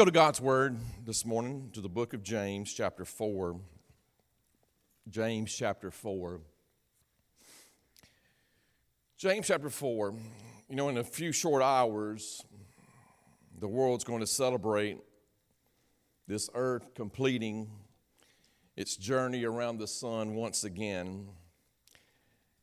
go 0.00 0.04
to 0.06 0.10
God's 0.10 0.40
Word 0.40 0.78
this 1.04 1.26
morning 1.26 1.68
to 1.74 1.82
the 1.82 1.88
book 1.90 2.14
of 2.14 2.22
James, 2.22 2.72
chapter 2.72 3.04
4. 3.04 3.60
James, 5.10 5.54
chapter 5.54 5.90
4. 5.90 6.40
James, 9.18 9.46
chapter 9.46 9.68
4. 9.68 10.14
You 10.70 10.76
know, 10.76 10.88
in 10.88 10.96
a 10.96 11.04
few 11.04 11.32
short 11.32 11.62
hours, 11.62 12.42
the 13.58 13.68
world's 13.68 14.02
going 14.02 14.20
to 14.20 14.26
celebrate 14.26 14.96
this 16.26 16.48
earth 16.54 16.94
completing 16.94 17.70
its 18.78 18.96
journey 18.96 19.44
around 19.44 19.76
the 19.76 19.86
sun 19.86 20.34
once 20.34 20.64
again. 20.64 21.28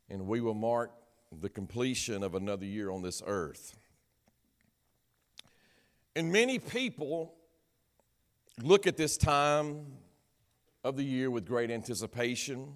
And 0.10 0.26
we 0.26 0.42
will 0.42 0.56
mark 0.56 0.90
the 1.32 1.50
completion 1.50 2.24
of 2.24 2.34
another 2.34 2.66
year 2.66 2.90
on 2.90 3.04
this 3.04 3.22
earth. 3.28 3.78
And 6.18 6.32
many 6.32 6.58
people 6.58 7.36
look 8.64 8.88
at 8.88 8.98
this 8.98 9.18
time 9.18 9.86
of 10.84 10.98
the 10.98 11.04
year 11.04 11.30
with 11.30 11.46
great 11.46 11.70
anticipation. 11.70 12.74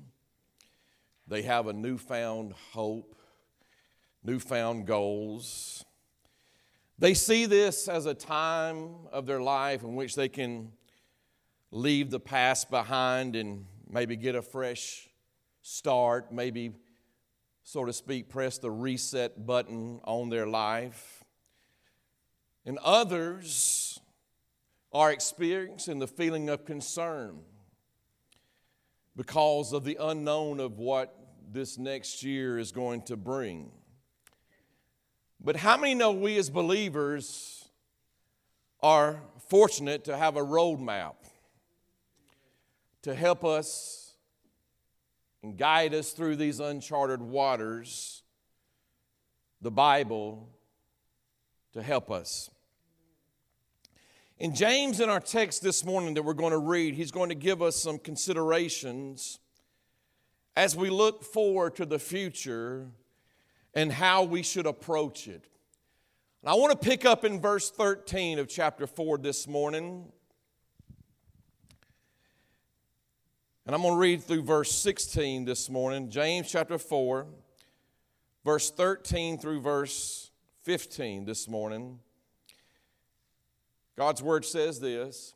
They 1.26 1.42
have 1.42 1.66
a 1.66 1.74
newfound 1.74 2.54
hope, 2.72 3.16
newfound 4.24 4.86
goals. 4.86 5.84
They 7.00 7.16
see 7.16 7.48
this 7.48 7.88
as 7.88 8.06
a 8.06 8.14
time 8.14 9.08
of 9.12 9.26
their 9.26 9.42
life 9.42 9.82
in 9.82 9.96
which 9.96 10.14
they 10.14 10.30
can 10.30 10.74
leave 11.72 12.12
the 12.12 12.20
past 12.20 12.70
behind 12.70 13.36
and 13.36 13.66
maybe 13.90 14.18
get 14.18 14.36
a 14.36 14.44
fresh 14.44 15.10
start, 15.64 16.32
maybe, 16.32 16.74
so 17.64 17.86
to 17.86 17.92
speak, 17.92 18.30
press 18.30 18.60
the 18.60 18.70
reset 18.70 19.48
button 19.48 20.00
on 20.04 20.30
their 20.30 20.46
life. 20.46 21.21
And 22.66 22.78
others 22.80 24.00
are 24.94 25.12
experiencing 25.12 26.00
the 26.00 26.08
feeling 26.08 26.50
of 26.50 26.66
concern 26.66 27.40
because 29.16 29.74
of 29.74 29.84
the 29.84 29.98
unknown 30.00 30.60
of 30.60 30.78
what 30.78 31.16
this 31.52 31.78
next 31.78 32.24
year 32.24 32.58
is 32.58 32.72
going 32.72 33.02
to 33.04 33.18
bring. 33.18 33.72
But 35.40 35.56
how 35.56 35.78
many 35.78 35.96
know 35.96 36.12
we 36.12 36.38
as 36.38 36.50
believers 36.50 37.68
are 38.82 39.22
fortunate 39.48 40.06
to 40.06 40.16
have 40.16 40.38
a 40.38 40.42
roadmap 40.42 41.16
to 43.02 43.16
help 43.16 43.44
us 43.44 44.14
and 45.42 45.58
guide 45.58 45.94
us 45.94 46.12
through 46.12 46.36
these 46.36 46.60
uncharted 46.60 47.22
waters? 47.22 48.24
The 49.62 49.72
Bible 49.72 50.50
to 51.74 51.82
help 51.82 52.12
us. 52.12 52.50
In 54.42 54.56
James, 54.56 55.00
in 55.00 55.08
our 55.08 55.20
text 55.20 55.62
this 55.62 55.86
morning 55.86 56.16
that 56.16 56.24
we're 56.24 56.34
going 56.34 56.50
to 56.50 56.58
read, 56.58 56.96
he's 56.96 57.12
going 57.12 57.30
to 57.30 57.36
give 57.36 57.62
us 57.62 57.76
some 57.76 58.00
considerations 58.00 59.40
as 60.56 60.76
we 60.76 60.90
look 60.90 61.24
forward 61.24 61.76
to 61.76 61.86
the 61.86 62.00
future 62.00 62.88
and 63.76 63.92
how 63.92 64.24
we 64.24 64.42
should 64.42 64.66
approach 64.66 65.28
it. 65.28 65.46
And 66.42 66.50
I 66.50 66.56
want 66.56 66.72
to 66.72 66.90
pick 66.90 67.06
up 67.06 67.24
in 67.24 67.40
verse 67.40 67.70
13 67.70 68.40
of 68.40 68.48
chapter 68.48 68.88
4 68.88 69.20
this 69.20 69.48
morning. 69.48 70.12
And 73.68 73.76
I'm 73.76 73.84
going 73.84 73.94
to 73.94 74.00
read 74.00 74.24
through 74.24 74.42
verse 74.42 74.72
16 74.72 75.46
this 75.46 75.70
morning, 75.70 76.10
James 76.10 76.50
chapter 76.50 76.80
4, 76.80 77.28
verse 78.44 78.72
13 78.72 79.38
through 79.38 79.62
verse 79.62 80.32
15 80.64 81.26
this 81.26 81.48
morning. 81.48 82.00
God's 84.02 84.24
word 84.24 84.44
says 84.46 84.80
this 84.80 85.36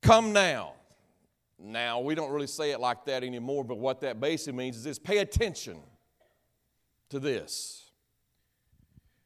Come 0.00 0.32
now. 0.32 0.74
Now, 1.58 1.98
we 1.98 2.14
don't 2.14 2.30
really 2.30 2.46
say 2.46 2.70
it 2.70 2.78
like 2.78 3.04
that 3.06 3.24
anymore, 3.24 3.64
but 3.64 3.78
what 3.78 4.02
that 4.02 4.20
basically 4.20 4.52
means 4.52 4.76
is 4.76 4.84
this 4.84 5.00
pay 5.00 5.18
attention 5.18 5.78
to 7.10 7.18
this. 7.18 7.90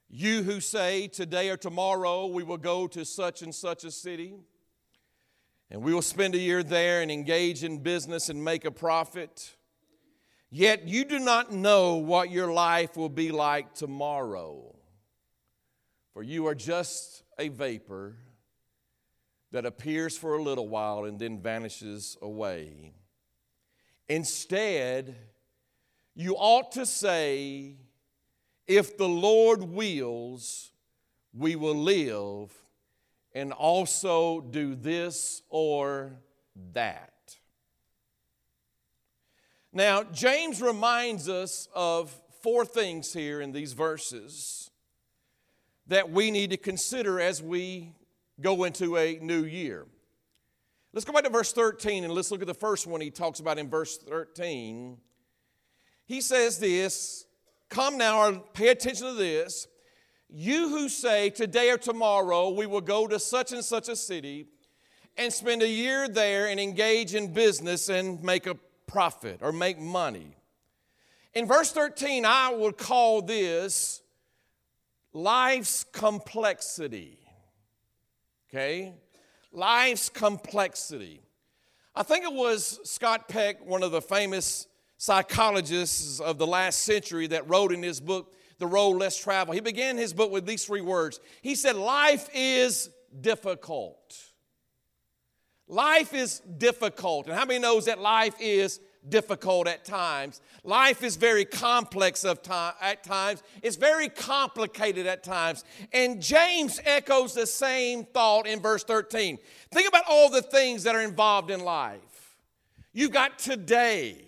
You 0.09 0.43
who 0.45 0.61
say 0.61 1.09
today 1.09 1.51
or 1.51 1.59
tomorrow 1.59 2.25
we 2.25 2.43
will 2.43 2.57
go 2.57 2.87
to 2.87 3.05
such 3.05 3.43
and 3.43 3.55
such 3.55 3.85
a 3.85 3.91
city, 3.91 4.33
and 5.71 5.83
we 5.83 5.93
will 5.93 6.01
spend 6.01 6.35
a 6.35 6.39
year 6.39 6.63
there 6.63 7.03
and 7.03 7.11
engage 7.11 7.65
in 7.65 7.83
business 7.83 8.31
and 8.31 8.43
make 8.43 8.65
a 8.65 8.71
profit. 8.71 9.55
Yet 10.51 10.89
you 10.89 11.05
do 11.05 11.19
not 11.19 11.53
know 11.53 11.97
what 11.97 12.31
your 12.31 12.51
life 12.51 12.97
will 12.97 13.11
be 13.11 13.31
like 13.31 13.75
tomorrow. 13.75 14.75
For 16.15 16.23
you 16.23 16.47
are 16.47 16.55
just 16.55 17.25
a 17.39 17.49
vapor 17.49 18.17
that 19.53 19.67
appears 19.67 20.17
for 20.17 20.37
a 20.37 20.43
little 20.43 20.69
while 20.69 21.05
and 21.05 21.19
then 21.19 21.41
vanishes 21.41 22.17
away. 22.21 22.93
Instead, 24.09 25.17
you 26.15 26.35
ought 26.37 26.73
to 26.73 26.87
say, 26.87 27.77
If 28.67 28.97
the 28.97 29.09
Lord 29.09 29.63
wills, 29.63 30.73
we 31.33 31.57
will 31.57 31.77
live 31.77 32.53
and 33.35 33.53
also 33.53 34.41
do 34.41 34.75
this 34.75 35.43
or 35.51 36.17
that. 36.73 37.13
Now, 39.73 40.05
James 40.05 40.63
reminds 40.63 41.29
us 41.29 41.69
of 41.75 42.19
four 42.41 42.65
things 42.65 43.13
here 43.13 43.43
in 43.43 43.53
these 43.53 43.75
verses 43.75 44.71
that 45.89 46.11
we 46.11 46.31
need 46.31 46.51
to 46.51 46.57
consider 46.57 47.21
as 47.21 47.43
we 47.43 47.93
go 48.41 48.65
into 48.65 48.97
a 48.97 49.19
new 49.21 49.45
year. 49.45 49.87
Let's 50.93 51.05
go 51.05 51.13
back 51.13 51.25
to 51.25 51.31
verse 51.31 51.53
13 51.53 52.05
and 52.05 52.13
let's 52.13 52.31
look 52.31 52.41
at 52.41 52.47
the 52.47 52.55
first 52.55 52.87
one 52.87 53.01
he 53.01 53.11
talks 53.11 53.41
about 53.41 53.59
in 53.59 53.69
verse 53.69 53.99
13. 53.99 54.99
He 56.07 56.21
says 56.21 56.59
this 56.59 57.27
Come 57.69 57.99
now, 57.99 58.33
pay 58.55 58.69
attention 58.69 59.09
to 59.09 59.15
this. 59.15 59.69
You 60.29 60.69
who 60.69 60.89
say, 60.89 61.31
Today 61.31 61.71
or 61.71 61.79
tomorrow 61.79 62.51
we 62.51 62.67
will 62.67 62.81
go 62.81 63.07
to 63.07 63.19
such 63.19 63.53
and 63.53 63.65
such 63.65 63.89
a 63.89 63.97
city 63.97 64.47
and 65.17 65.33
spend 65.33 65.63
a 65.63 65.69
year 65.69 66.09
there 66.09 66.49
and 66.49 66.59
engage 66.61 67.15
in 67.15 67.33
business 67.33 67.89
and 67.89 68.23
make 68.23 68.47
a 68.47 68.57
profit 68.87 69.41
or 69.43 69.53
make 69.53 69.79
money. 69.79 70.37
In 71.35 71.47
verse 71.47 71.73
13, 71.73 72.25
I 72.25 72.53
would 72.53 72.79
call 72.79 73.23
this 73.23 74.03
life's 75.17 75.85
complexity. 75.85 77.19
Okay? 78.49 78.93
Life's 79.51 80.11
complexity. 80.11 81.23
I 81.95 82.03
think 82.03 82.25
it 82.25 82.33
was 82.33 82.79
Scott 82.85 83.27
Peck, 83.27 83.65
one 83.65 83.83
of 83.83 83.91
the 83.91 84.03
famous 84.03 84.67
psychologists 84.99 86.21
of 86.21 86.37
the 86.37 86.47
last 86.47 86.83
century, 86.83 87.27
that 87.29 87.49
wrote 87.49 87.73
in 87.73 87.83
his 87.83 88.01
book, 88.01 88.35
The 88.59 88.67
Road 88.67 88.99
Less 88.99 89.17
Traveled. 89.17 89.55
He 89.55 89.63
began 89.63 89.97
his 89.97 90.13
book 90.13 90.31
with 90.31 90.45
these 90.45 90.67
three 90.67 90.83
words. 90.83 91.19
He 91.41 91.55
said, 91.55 91.77
Life 91.77 92.29
is 92.35 92.91
difficult. 93.19 94.15
Life 95.67 96.13
is 96.13 96.41
difficult. 96.41 97.27
And 97.27 97.35
how 97.35 97.47
many 97.47 97.59
knows 97.59 97.87
that 97.87 97.99
life 97.99 98.35
is 98.39 98.81
difficult 99.09 99.69
at 99.69 99.85
times? 99.85 100.41
Life 100.65 101.03
is 101.03 101.17
very 101.17 101.45
complex 101.45 102.25
of 102.25 102.43
time, 102.43 102.75
at 102.81 103.05
times. 103.05 103.43
It's 103.63 103.77
very 103.77 104.09
complicated 104.09 105.07
at 105.07 105.23
times. 105.23 105.65
And 105.93 106.21
James 106.23 106.81
echoes 106.85 107.35
the 107.35 107.47
same 107.47 108.05
thought 108.05 108.47
in 108.47 108.61
verse 108.61 108.85
13. 108.85 109.39
Think 109.71 109.89
about 109.89 110.05
all 110.09 110.31
the 110.31 110.43
things 110.43 110.83
that 110.85 110.95
are 110.95 111.03
involved 111.03 111.51
in 111.51 111.61
life. 111.61 112.01
You've 112.93 113.13
got 113.13 113.39
today. 113.39 114.25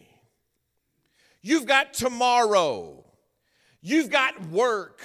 You've 1.43 1.67
got 1.67 1.95
tomorrow. 1.95 3.05
You've 3.81 4.11
got 4.11 4.49
work. 4.49 5.01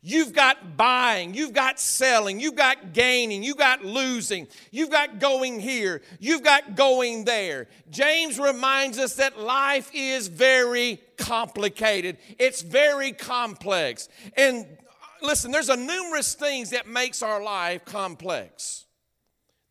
You've 0.00 0.32
got 0.32 0.76
buying, 0.76 1.34
you've 1.34 1.52
got 1.52 1.80
selling, 1.80 2.38
you've 2.38 2.54
got 2.54 2.92
gaining, 2.92 3.42
you've 3.42 3.56
got 3.58 3.84
losing, 3.84 4.46
you've 4.70 4.90
got 4.90 5.18
going 5.18 5.58
here, 5.58 6.02
you've 6.20 6.44
got 6.44 6.76
going 6.76 7.24
there. 7.24 7.66
James 7.90 8.38
reminds 8.38 8.98
us 9.00 9.16
that 9.16 9.40
life 9.40 9.90
is 9.92 10.28
very 10.28 11.00
complicated, 11.16 12.16
it's 12.38 12.62
very 12.62 13.10
complex. 13.10 14.08
And 14.36 14.66
uh, 14.66 15.26
listen, 15.26 15.50
there's 15.50 15.68
a 15.68 15.76
numerous 15.76 16.34
things 16.34 16.70
that 16.70 16.86
makes 16.86 17.20
our 17.20 17.42
life 17.42 17.84
complex. 17.84 18.84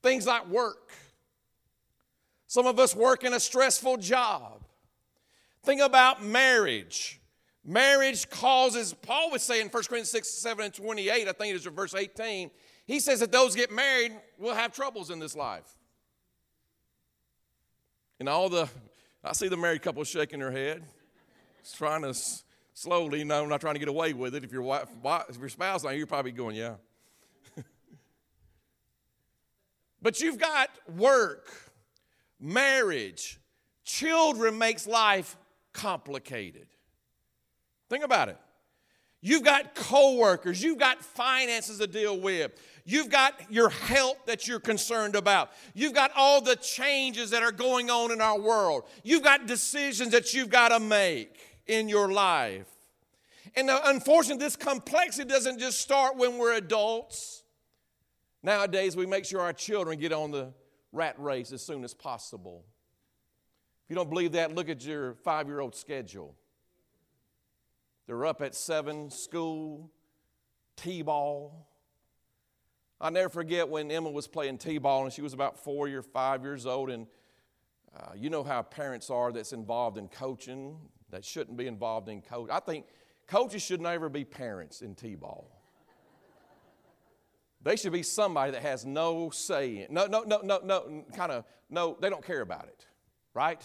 Things 0.04 0.28
like 0.28 0.46
work. 0.50 0.92
Some 2.48 2.68
of 2.68 2.80
us 2.80 2.94
work 2.94 3.24
in 3.24 3.32
a 3.32 3.40
stressful 3.40 3.98
job. 3.98 4.62
Think 5.64 5.80
about 5.80 6.22
marriage. 6.22 7.17
Marriage 7.70 8.30
causes, 8.30 8.94
Paul 8.94 9.30
would 9.32 9.42
say 9.42 9.60
in 9.60 9.68
1 9.68 9.72
Corinthians 9.72 10.10
6, 10.12 10.30
7, 10.30 10.66
and 10.66 10.74
28, 10.74 11.28
I 11.28 11.32
think 11.34 11.54
it 11.54 11.58
is 11.58 11.66
verse 11.66 11.94
18, 11.94 12.50
he 12.86 13.02
says 13.02 13.20
that 13.20 13.34
those 13.34 13.56
get 13.56 13.70
married 13.72 14.14
will 14.40 14.54
have 14.54 14.72
troubles 14.72 15.12
in 15.12 15.20
this 15.20 15.36
life. 15.36 15.68
And 18.22 18.30
all 18.30 18.48
the, 18.48 18.70
I 19.22 19.34
see 19.34 19.50
the 19.50 19.58
married 19.58 19.82
couple 19.82 20.02
shaking 20.06 20.40
their 20.40 20.50
head, 20.50 20.82
trying 21.76 22.04
to 22.04 22.18
slowly, 22.74 23.26
no, 23.26 23.44
I'm 23.44 23.50
not 23.50 23.60
trying 23.60 23.76
to 23.76 23.80
get 23.80 23.90
away 23.90 24.14
with 24.14 24.34
it. 24.34 24.46
If 24.46 24.54
your 24.54 24.62
wife, 24.62 24.88
if 25.28 25.38
your 25.38 25.50
spouse 25.50 25.84
not 25.84 25.98
you're 25.98 26.08
probably 26.08 26.32
going, 26.32 26.56
yeah. 26.56 26.76
But 30.02 30.22
you've 30.22 30.40
got 30.40 30.70
work, 30.96 31.50
marriage, 32.40 33.42
children 33.84 34.58
makes 34.58 34.88
life 34.88 35.36
complicated. 35.74 36.68
Think 37.90 38.04
about 38.04 38.30
it. 38.30 38.38
You've 39.22 39.44
got 39.44 39.74
coworkers, 39.74 40.62
you've 40.62 40.78
got 40.78 41.04
finances 41.04 41.80
to 41.80 41.88
deal 41.88 42.20
with. 42.20 42.52
You've 42.86 43.10
got 43.10 43.34
your 43.52 43.70
health 43.70 44.18
that 44.28 44.48
you're 44.48 44.62
concerned 44.62 45.16
about. 45.16 45.50
You've 45.74 45.94
got 45.94 46.12
all 46.16 46.40
the 46.40 46.56
changes 46.56 47.32
that 47.32 47.44
are 47.44 47.52
going 47.52 47.90
on 47.90 48.12
in 48.12 48.22
our 48.22 48.40
world. 48.40 48.84
You've 49.04 49.24
got 49.24 49.46
decisions 49.46 50.12
that 50.12 50.34
you've 50.34 50.50
got 50.50 50.70
to 50.70 50.80
make 50.80 51.38
in 51.66 51.90
your 51.90 52.10
life. 52.10 52.68
And 53.56 53.70
unfortunately, 53.70 54.42
this 54.42 54.56
complexity 54.56 55.28
doesn't 55.28 55.60
just 55.60 55.82
start 55.82 56.16
when 56.16 56.38
we're 56.38 56.54
adults. 56.54 57.44
Nowadays, 58.44 58.96
we 58.96 59.06
make 59.06 59.26
sure 59.26 59.42
our 59.42 59.52
children 59.52 60.00
get 60.00 60.14
on 60.14 60.32
the 60.32 60.54
rat 60.94 61.16
race 61.20 61.52
as 61.52 61.62
soon 61.62 61.84
as 61.84 61.94
possible. 61.94 62.64
If 63.84 63.90
you 63.90 63.96
don't 63.96 64.10
believe 64.10 64.34
that, 64.34 64.56
look 64.56 64.70
at 64.70 64.86
your 64.86 65.16
five 65.16 65.48
year 65.48 65.60
old 65.60 65.76
schedule. 65.76 66.36
They're 68.08 68.26
up 68.26 68.42
at 68.42 68.56
seven, 68.56 69.10
school, 69.10 69.92
T 70.78 71.02
ball. 71.02 71.68
I'll 73.00 73.12
never 73.12 73.30
forget 73.30 73.68
when 73.68 73.92
Emma 73.92 74.10
was 74.10 74.28
playing 74.28 74.58
T 74.58 74.78
ball 74.78 75.04
and 75.04 75.14
she 75.14 75.22
was 75.22 75.34
about 75.34 75.64
four 75.64 75.90
or 75.90 76.02
five 76.02 76.42
years 76.44 76.66
old. 76.66 76.90
And 76.90 77.06
uh, 77.96 78.14
you 78.16 78.30
know 78.30 78.44
how 78.44 78.62
parents 78.62 79.10
are 79.10 79.32
that's 79.32 79.54
involved 79.54 79.98
in 79.98 80.08
coaching, 80.08 80.78
that 81.10 81.26
shouldn't 81.26 81.58
be 81.58 81.68
involved 81.68 82.10
in 82.10 82.22
coach. 82.22 82.50
I 82.52 82.60
think 82.60 82.86
coaches 83.28 83.62
should 83.62 83.82
never 83.82 84.08
be 84.08 84.24
parents 84.24 84.82
in 84.82 84.96
T 84.96 85.16
ball. 85.16 85.52
They 87.64 87.76
should 87.76 87.92
be 87.92 88.04
somebody 88.04 88.52
that 88.54 88.62
has 88.62 88.86
no 88.86 89.30
say 89.32 89.80
in, 89.80 89.94
no, 89.94 90.06
no, 90.06 90.22
no, 90.22 90.40
no, 90.42 90.62
no, 90.64 91.04
kind 91.14 91.32
of, 91.32 91.44
no, 91.70 91.98
they 92.00 92.10
don't 92.10 92.24
care 92.26 92.42
about 92.42 92.66
it, 92.66 92.86
right? 93.34 93.62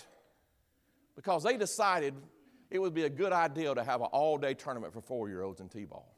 Because 1.14 1.44
they 1.44 1.56
decided 1.56 2.14
it 2.72 2.80
would 2.80 2.94
be 2.94 3.04
a 3.04 3.10
good 3.10 3.34
idea 3.34 3.74
to 3.74 3.84
have 3.84 4.00
an 4.00 4.08
all 4.12 4.38
day 4.38 4.54
tournament 4.54 4.94
for 4.94 5.02
four 5.02 5.28
year 5.28 5.42
olds 5.42 5.60
in 5.60 5.68
T 5.68 5.84
ball. 5.84 6.16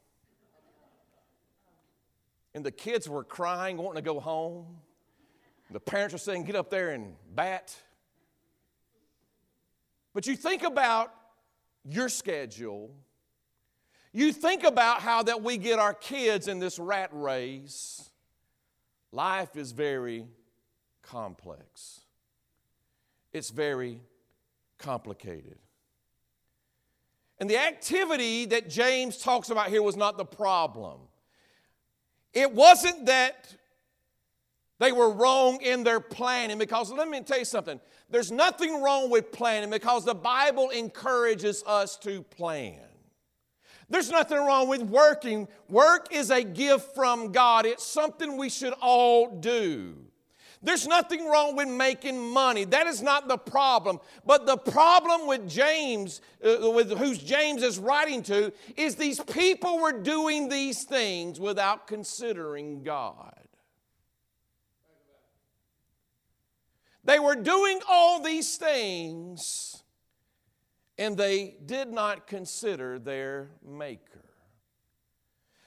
And 2.54 2.64
the 2.64 2.70
kids 2.70 3.08
were 3.08 3.24
crying, 3.24 3.76
wanting 3.76 4.02
to 4.02 4.08
go 4.08 4.20
home. 4.20 4.64
The 5.72 5.80
parents 5.80 6.12
were 6.12 6.18
saying, 6.18 6.44
Get 6.44 6.54
up 6.54 6.70
there 6.70 6.90
and 6.90 7.16
bat. 7.34 7.76
But 10.14 10.28
you 10.28 10.36
think 10.36 10.62
about 10.62 11.12
your 11.84 12.08
schedule. 12.08 12.94
You 14.12 14.32
think 14.32 14.62
about 14.62 15.00
how 15.00 15.24
that 15.24 15.42
we 15.42 15.58
get 15.58 15.80
our 15.80 15.92
kids 15.92 16.46
in 16.46 16.60
this 16.60 16.78
rat 16.78 17.10
race. 17.12 18.10
Life 19.10 19.56
is 19.56 19.72
very 19.72 20.24
complex. 21.02 22.02
It's 23.32 23.50
very 23.50 24.00
complicated. 24.78 25.58
And 27.44 27.50
the 27.50 27.58
activity 27.58 28.46
that 28.46 28.70
James 28.70 29.18
talks 29.18 29.50
about 29.50 29.68
here 29.68 29.82
was 29.82 29.96
not 29.96 30.16
the 30.16 30.24
problem. 30.24 30.98
It 32.32 32.50
wasn't 32.50 33.04
that 33.04 33.54
they 34.78 34.92
were 34.92 35.10
wrong 35.10 35.60
in 35.60 35.84
their 35.84 36.00
planning, 36.00 36.56
because 36.56 36.90
let 36.90 37.06
me 37.06 37.20
tell 37.20 37.38
you 37.38 37.44
something. 37.44 37.78
There's 38.08 38.32
nothing 38.32 38.80
wrong 38.80 39.10
with 39.10 39.30
planning 39.30 39.68
because 39.68 40.06
the 40.06 40.14
Bible 40.14 40.70
encourages 40.70 41.62
us 41.66 41.98
to 41.98 42.22
plan. 42.22 42.80
There's 43.90 44.10
nothing 44.10 44.38
wrong 44.38 44.66
with 44.66 44.80
working. 44.80 45.46
Work 45.68 46.14
is 46.14 46.30
a 46.30 46.42
gift 46.42 46.94
from 46.94 47.30
God, 47.30 47.66
it's 47.66 47.84
something 47.86 48.38
we 48.38 48.48
should 48.48 48.72
all 48.80 49.36
do. 49.36 50.03
There's 50.64 50.86
nothing 50.86 51.28
wrong 51.28 51.56
with 51.56 51.68
making 51.68 52.18
money. 52.18 52.64
That 52.64 52.86
is 52.86 53.02
not 53.02 53.28
the 53.28 53.36
problem. 53.36 54.00
But 54.24 54.46
the 54.46 54.56
problem 54.56 55.26
with 55.26 55.46
James, 55.46 56.22
uh, 56.42 56.70
with 56.70 56.90
whose 56.96 57.18
James 57.18 57.62
is 57.62 57.78
writing 57.78 58.22
to, 58.24 58.50
is 58.74 58.96
these 58.96 59.20
people 59.20 59.78
were 59.78 59.92
doing 59.92 60.48
these 60.48 60.84
things 60.84 61.38
without 61.38 61.86
considering 61.86 62.82
God. 62.82 63.34
They 67.04 67.18
were 67.18 67.36
doing 67.36 67.80
all 67.86 68.22
these 68.22 68.56
things 68.56 69.82
and 70.96 71.16
they 71.16 71.56
did 71.66 71.92
not 71.92 72.26
consider 72.26 72.98
their 72.98 73.50
Maker. 73.62 74.24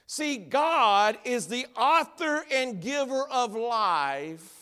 See, 0.08 0.38
God 0.38 1.18
is 1.24 1.46
the 1.46 1.66
author 1.76 2.44
and 2.50 2.80
giver 2.80 3.28
of 3.28 3.54
life 3.54 4.57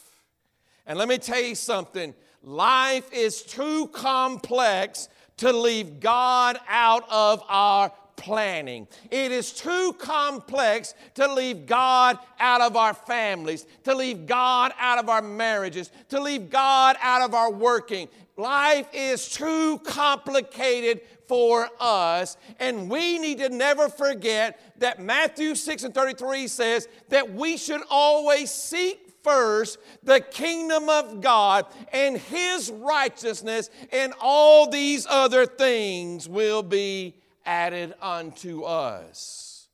and 0.87 0.99
let 0.99 1.09
me 1.09 1.19
tell 1.19 1.41
you 1.41 1.55
something 1.55 2.15
life 2.43 3.13
is 3.13 3.43
too 3.43 3.89
complex 3.89 5.09
to 5.39 5.53
leave 5.53 6.01
God 6.01 6.59
out 6.69 7.05
of 7.11 7.43
our 7.49 7.93
planning. 8.17 8.89
It 9.11 9.31
is 9.31 9.53
too 9.53 9.95
complex 9.99 10.95
to 11.15 11.33
leave 11.33 11.67
God 11.67 12.19
out 12.41 12.61
of 12.61 12.77
our 12.77 12.95
families, 12.95 13.67
to 13.85 13.95
leave 13.95 14.27
God 14.27 14.73
out 14.79 14.99
of 14.99 15.09
our 15.09 15.23
marriages, 15.23 15.91
to 16.09 16.21
leave 16.21 16.51
God 16.51 16.97
out 17.01 17.23
of 17.23 17.35
our 17.35 17.53
working. 17.53 18.09
Life 18.37 18.89
is 18.93 19.29
too 19.29 19.79
complicated 19.85 21.01
for 21.27 21.69
us, 21.81 22.37
and 22.61 22.89
we 22.89 23.19
need 23.19 23.39
to 23.39 23.49
never 23.49 23.89
forget 23.89 24.61
that 24.79 25.01
Matthew 25.01 25.55
6 25.55 25.85
and 25.85 25.95
33 25.95 26.47
says 26.47 26.89
that 27.09 27.33
we 27.33 27.57
should 27.57 27.83
always 27.91 28.51
seek 28.51 29.06
first 29.27 29.79
the 30.05 30.21
kingdom 30.21 30.89
of 30.89 31.21
God 31.21 31.67
and 31.93 32.17
his 32.17 32.71
righteousness, 32.71 33.69
and 33.93 34.15
all 34.21 34.71
these 34.71 35.07
other 35.11 35.45
things 35.45 36.29
will 36.29 36.63
be 36.63 37.17
added 37.45 37.95
unto 38.01 38.63
us. 38.63 39.69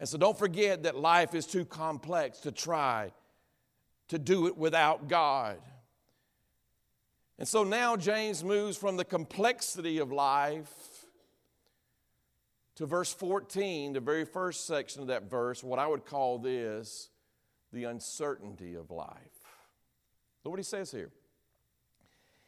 And 0.00 0.08
so 0.08 0.18
don't 0.18 0.38
forget 0.38 0.84
that 0.84 0.96
life 0.96 1.34
is 1.34 1.46
too 1.46 1.64
complex 1.64 2.40
to 2.40 2.52
try 2.52 3.12
to 4.08 4.18
do 4.18 4.46
it 4.46 4.56
without 4.56 5.08
God. 5.08 5.58
And 7.38 7.48
so 7.48 7.64
now 7.64 7.96
James 7.96 8.42
moves 8.44 8.76
from 8.76 8.96
the 8.96 9.04
complexity 9.04 9.98
of 9.98 10.12
life 10.12 10.72
to 12.76 12.86
verse 12.86 13.12
14, 13.12 13.92
the 13.92 14.00
very 14.00 14.24
first 14.24 14.66
section 14.66 15.02
of 15.02 15.08
that 15.08 15.30
verse, 15.30 15.62
what 15.62 15.78
I 15.78 15.86
would 15.86 16.04
call 16.04 16.38
this 16.38 17.08
the 17.74 17.84
uncertainty 17.84 18.74
of 18.74 18.90
life. 18.90 19.18
Look 20.44 20.52
what 20.52 20.58
he 20.60 20.64
says 20.64 20.90
here. 20.90 21.10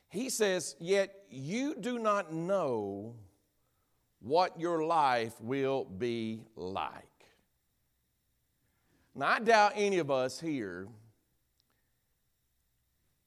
He 0.08 0.30
says, 0.30 0.76
Yet 0.78 1.14
you 1.28 1.74
do 1.74 1.98
not 1.98 2.32
know 2.32 3.16
what 4.20 4.58
your 4.58 4.84
life 4.84 5.34
will 5.40 5.84
be 5.84 6.44
like. 6.54 7.04
Now, 9.14 9.28
I 9.28 9.40
doubt 9.40 9.72
any 9.74 9.98
of 9.98 10.10
us 10.10 10.40
here 10.40 10.88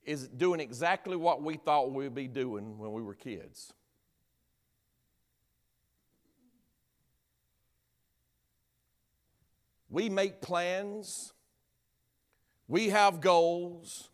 is 0.04 0.28
doing 0.28 0.60
exactly 0.60 1.16
what 1.16 1.42
we 1.42 1.58
thought 1.58 1.92
we'd 1.92 2.16
be 2.16 2.28
doing 2.28 2.78
when 2.78 2.92
we 2.92 3.02
were 3.02 3.16
kids. 3.16 3.74
We 9.90 10.10
make 10.10 10.42
plans, 10.42 11.34
we 12.70 12.90
have 12.90 13.20
goals, 13.20 14.10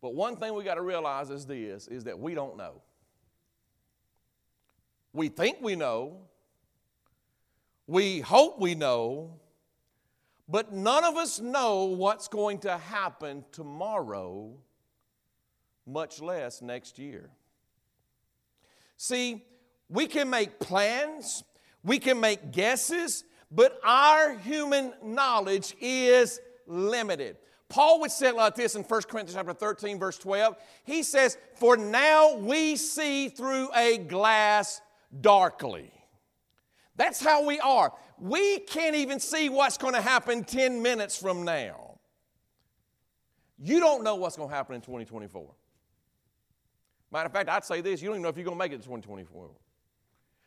but 0.00 0.14
one 0.14 0.36
thing 0.36 0.54
we 0.54 0.64
got 0.64 0.74
to 0.76 0.82
realize 0.82 1.30
is 1.30 1.46
this 1.46 1.86
is 1.86 2.04
that 2.04 2.18
we 2.18 2.34
don't 2.34 2.56
know. 2.56 2.80
We 5.12 5.28
think 5.28 5.58
we 5.60 5.76
know. 5.76 6.22
We 7.86 8.20
hope 8.20 8.58
we 8.58 8.74
know. 8.74 9.38
But 10.48 10.72
none 10.72 11.04
of 11.04 11.16
us 11.16 11.40
know 11.40 11.84
what's 11.84 12.26
going 12.26 12.58
to 12.60 12.76
happen 12.76 13.44
tomorrow, 13.52 14.52
much 15.86 16.20
less 16.20 16.62
next 16.62 16.98
year. 16.98 17.30
See, 18.96 19.44
we 19.90 20.06
can 20.06 20.30
make 20.30 20.58
plans, 20.58 21.44
we 21.82 21.98
can 21.98 22.18
make 22.18 22.50
guesses, 22.50 23.24
but 23.50 23.78
our 23.84 24.34
human 24.38 24.94
knowledge 25.02 25.76
is 25.80 26.40
limited. 26.66 27.36
Paul 27.68 28.00
would 28.00 28.10
say 28.10 28.28
it 28.28 28.36
like 28.36 28.54
this 28.54 28.74
in 28.74 28.82
1 28.82 29.02
Corinthians 29.02 29.34
chapter 29.34 29.52
13, 29.52 29.98
verse 29.98 30.18
12. 30.18 30.56
He 30.84 31.02
says, 31.02 31.38
For 31.56 31.76
now 31.76 32.36
we 32.36 32.76
see 32.76 33.28
through 33.28 33.70
a 33.74 33.98
glass 33.98 34.80
darkly. 35.20 35.90
That's 36.96 37.22
how 37.22 37.44
we 37.44 37.58
are. 37.60 37.92
We 38.18 38.60
can't 38.60 38.94
even 38.94 39.18
see 39.18 39.48
what's 39.48 39.78
going 39.78 39.94
to 39.94 40.00
happen 40.00 40.44
10 40.44 40.82
minutes 40.82 41.16
from 41.16 41.44
now. 41.44 41.98
You 43.58 43.80
don't 43.80 44.04
know 44.04 44.16
what's 44.16 44.36
going 44.36 44.50
to 44.50 44.54
happen 44.54 44.76
in 44.76 44.80
2024. 44.80 45.54
Matter 47.10 47.26
of 47.26 47.32
fact, 47.32 47.48
I'd 47.48 47.64
say 47.64 47.80
this 47.80 48.02
you 48.02 48.08
don't 48.08 48.16
even 48.16 48.22
know 48.22 48.28
if 48.28 48.36
you're 48.36 48.44
going 48.44 48.56
to 48.56 48.64
make 48.64 48.72
it 48.72 48.76
to 48.76 48.82
2024. 48.82 49.50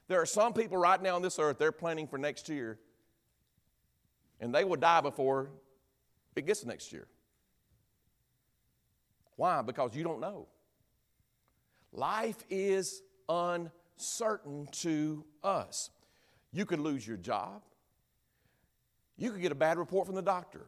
There 0.07 0.21
are 0.21 0.25
some 0.25 0.53
people 0.53 0.77
right 0.77 1.01
now 1.01 1.15
on 1.15 1.21
this 1.21 1.39
earth, 1.39 1.57
they're 1.57 1.71
planning 1.71 2.07
for 2.07 2.17
next 2.17 2.47
year, 2.47 2.79
and 4.39 4.53
they 4.53 4.63
will 4.63 4.77
die 4.77 5.01
before 5.01 5.49
it 6.37 6.45
gets 6.45 6.65
next 6.65 6.91
year. 6.91 7.07
Why? 9.35 9.61
Because 9.61 9.95
you 9.95 10.03
don't 10.03 10.19
know. 10.19 10.47
Life 11.91 12.43
is 12.49 13.01
uncertain 13.29 14.67
to 14.71 15.23
us. 15.43 15.89
You 16.51 16.65
could 16.65 16.79
lose 16.79 17.07
your 17.07 17.17
job. 17.17 17.61
You 19.17 19.31
could 19.31 19.41
get 19.41 19.51
a 19.51 19.55
bad 19.55 19.77
report 19.77 20.05
from 20.05 20.15
the 20.15 20.21
doctor. 20.21 20.67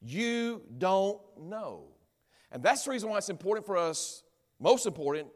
You 0.00 0.62
don't 0.78 1.20
know. 1.38 1.84
And 2.52 2.62
that's 2.62 2.84
the 2.84 2.90
reason 2.90 3.10
why 3.10 3.18
it's 3.18 3.28
important 3.28 3.66
for 3.66 3.76
us, 3.76 4.22
most 4.58 4.86
important, 4.86 5.28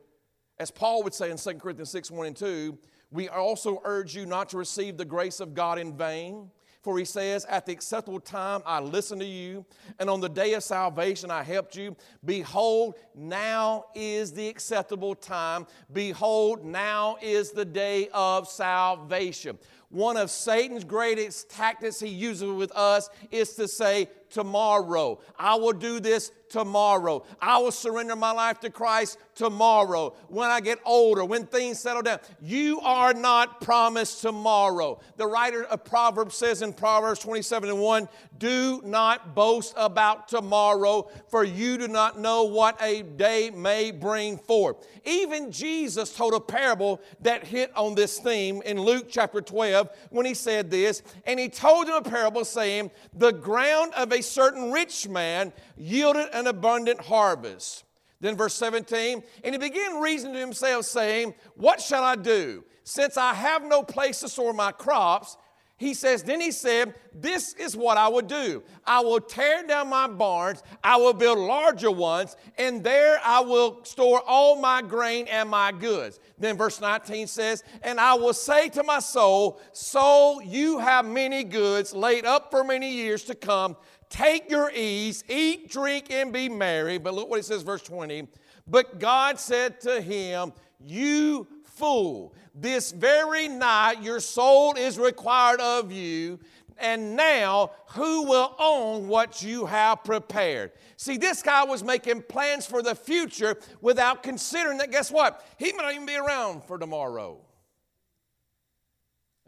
as 0.59 0.71
Paul 0.71 1.03
would 1.03 1.15
say 1.15 1.31
in 1.31 1.37
2 1.37 1.55
Corinthians 1.55 1.91
6 1.91 2.11
1 2.11 2.27
and 2.27 2.37
2, 2.37 2.79
we 3.11 3.29
also 3.29 3.83
urge 3.85 4.15
you 4.15 4.25
not 4.25 4.49
to 4.51 4.57
receive 4.57 4.97
the 4.97 5.05
grace 5.05 5.41
of 5.41 5.55
God 5.55 5.79
in 5.79 5.97
vain. 5.97 6.51
For 6.83 6.99
he 6.99 7.05
says, 7.05 7.45
At 7.45 7.65
the 7.65 7.73
acceptable 7.73 8.21
time 8.21 8.61
I 8.67 8.81
listened 8.81 9.21
to 9.21 9.27
you, 9.27 9.65
and 9.99 10.11
on 10.11 10.21
the 10.21 10.29
day 10.29 10.55
of 10.55 10.65
salvation 10.65 11.31
I 11.31 11.43
helped 11.43 11.77
you. 11.77 11.97
Behold, 12.25 12.97
now 13.15 13.87
is 13.95 14.33
the 14.33 14.49
acceptable 14.49 15.15
time. 15.15 15.67
Behold, 15.93 16.65
now 16.65 17.17
is 17.23 17.53
the 17.53 17.65
day 17.65 18.09
of 18.13 18.49
salvation. 18.49 19.59
One 19.91 20.17
of 20.17 20.31
Satan's 20.31 20.85
greatest 20.85 21.51
tactics 21.51 22.01
he 22.01 22.09
uses 22.09 22.51
with 22.51 22.73
us 22.73 23.11
is 23.31 23.55
to 23.55 23.69
say, 23.69 24.09
Tomorrow. 24.31 25.21
I 25.39 25.55
will 25.57 25.75
do 25.75 26.01
this 26.01 26.33
tomorrow. 26.53 27.25
I 27.41 27.59
will 27.59 27.73
surrender 27.73 28.15
my 28.15 28.31
life 28.31 28.61
to 28.61 28.71
Christ 28.71 29.19
tomorrow. 29.35 30.15
When 30.29 30.51
I 30.51 30.61
get 30.61 30.79
older, 30.85 31.25
when 31.25 31.47
things 31.47 31.79
settle 31.79 32.03
down. 32.03 32.21
You 32.41 32.81
are 32.81 33.15
not 33.15 33.61
promised 33.61 34.21
tomorrow. 34.21 35.01
The 35.17 35.27
writer 35.27 35.65
of 35.65 35.85
Proverbs 35.85 36.37
says 36.37 36.63
in 36.63 36.73
Proverbs 36.73 37.21
27 37.21 37.71
and 37.71 37.81
1 37.81 38.09
Do 38.39 38.83
not 38.85 39.35
boast 39.35 39.75
about 39.77 40.29
tomorrow, 40.29 41.09
for 41.29 41.45
you 41.45 41.79
do 41.79 41.89
not 41.89 42.19
know 42.19 42.45
what 42.45 42.81
a 42.83 43.03
day 43.03 43.51
may 43.51 43.91
bring 43.91 44.37
forth. 44.39 44.87
Even 45.05 45.51
Jesus 45.51 46.15
told 46.15 46.35
a 46.35 46.41
parable 46.41 47.01
that 47.23 47.45
hit 47.45 47.75
on 47.75 47.95
this 47.95 48.19
theme 48.19 48.63
in 48.63 48.81
Luke 48.81 49.07
chapter 49.09 49.41
12 49.41 49.89
when 50.11 50.27
he 50.27 50.35
said 50.35 50.71
this, 50.71 51.03
and 51.27 51.41
he 51.41 51.49
told 51.49 51.87
them 51.87 51.95
a 51.95 52.03
parable 52.03 52.45
saying, 52.45 52.91
The 53.15 53.33
ground 53.33 53.93
of 53.95 54.13
a 54.13 54.23
certain 54.23 54.71
rich 54.71 55.09
man 55.09 55.53
yielded 55.83 56.29
an 56.33 56.47
abundant 56.47 57.01
harvest. 57.01 57.85
Then, 58.21 58.37
verse 58.37 58.55
17, 58.55 59.23
and 59.43 59.55
he 59.55 59.59
began 59.59 60.01
reasoning 60.01 60.35
to 60.35 60.41
himself, 60.41 60.85
saying, 60.85 61.35
What 61.57 61.81
shall 61.81 62.05
I 62.05 62.15
do? 62.15 62.65
Since 62.85 63.17
I 63.17 63.35
have 63.35 63.65
no 63.65 63.83
place 63.83 64.21
to 64.21 64.29
store 64.29 64.53
my 64.53 64.71
crops, 64.71 65.37
he 65.83 65.95
says, 65.95 66.23
Then 66.23 66.41
he 66.41 66.53
said, 66.53 66.95
This 67.13 67.55
is 67.55 67.77
what 67.77 67.99
I 67.99 68.09
will 68.09 68.23
do. 68.23 68.63
I 68.87 69.01
will 69.01 69.21
tear 69.21 69.67
down 69.67 69.89
my 69.89 70.07
barns, 70.07 70.63
I 70.83 70.97
will 70.97 71.13
build 71.13 71.39
larger 71.39 71.91
ones, 71.91 72.37
and 72.57 72.85
there 72.85 73.21
I 73.25 73.41
will 73.41 73.85
store 73.85 74.23
all 74.27 74.57
my 74.57 74.81
grain 74.81 75.27
and 75.29 75.51
my 75.51 75.73
goods. 75.73 76.21
Then 76.39 76.57
verse 76.57 76.81
19 76.81 77.27
says, 77.27 77.65
And 77.83 77.99
I 77.99 78.15
will 78.15 78.33
say 78.33 78.69
to 78.71 78.83
my 78.85 79.01
soul, 79.01 79.61
Soul, 79.73 80.41
you 80.43 80.79
have 80.79 81.05
many 81.05 81.43
goods 81.43 81.93
laid 81.93 82.25
up 82.25 82.51
for 82.51 82.63
many 82.63 82.93
years 82.93 83.25
to 83.25 83.35
come. 83.35 83.77
Take 84.09 84.51
your 84.51 84.71
ease, 84.71 85.25
eat, 85.29 85.71
drink, 85.71 86.13
and 86.13 86.33
be 86.33 86.49
merry. 86.49 86.99
But 86.99 87.15
look 87.15 87.29
what 87.29 87.39
he 87.39 87.43
says, 87.43 87.63
verse 87.63 87.83
20. 87.83 88.29
But 88.69 89.01
God 89.01 89.41
said 89.41 89.81
to 89.81 90.01
him, 90.01 90.53
You 90.79 91.49
fool, 91.83 92.33
this 92.55 92.93
very 92.93 93.49
night 93.49 94.03
your 94.03 94.21
soul 94.21 94.75
is 94.75 95.01
required 95.01 95.59
of 95.59 95.91
you. 95.91 96.39
And 96.79 97.17
now, 97.17 97.73
who 97.89 98.23
will 98.23 98.55
own 98.59 99.09
what 99.09 99.43
you 99.43 99.67
have 99.67 100.05
prepared? 100.05 100.71
See, 100.97 101.17
this 101.17 101.43
guy 101.43 101.65
was 101.65 101.83
making 101.83 102.23
plans 102.23 102.67
for 102.67 102.83
the 102.83 102.95
future 102.95 103.57
without 103.81 104.23
considering 104.23 104.79
that, 104.79 104.93
guess 104.93 105.11
what? 105.11 105.45
He 105.59 105.73
might 105.73 105.83
not 105.83 105.95
even 105.95 106.07
be 106.07 106.17
around 106.17 106.63
for 106.63 106.79
tomorrow. 106.79 107.41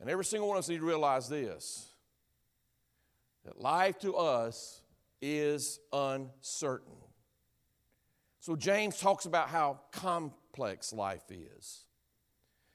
And 0.00 0.10
every 0.10 0.24
single 0.24 0.48
one 0.48 0.56
of 0.56 0.64
us 0.64 0.68
need 0.68 0.80
to 0.80 0.84
realize 0.84 1.28
this 1.28 1.86
that 3.44 3.60
life 3.60 3.98
to 4.00 4.16
us 4.16 4.80
is 5.22 5.78
uncertain. 5.92 6.96
So 8.40 8.56
James 8.56 8.98
talks 8.98 9.24
about 9.24 9.48
how 9.50 9.80
complex 9.92 10.92
life 10.92 11.30
is, 11.30 11.83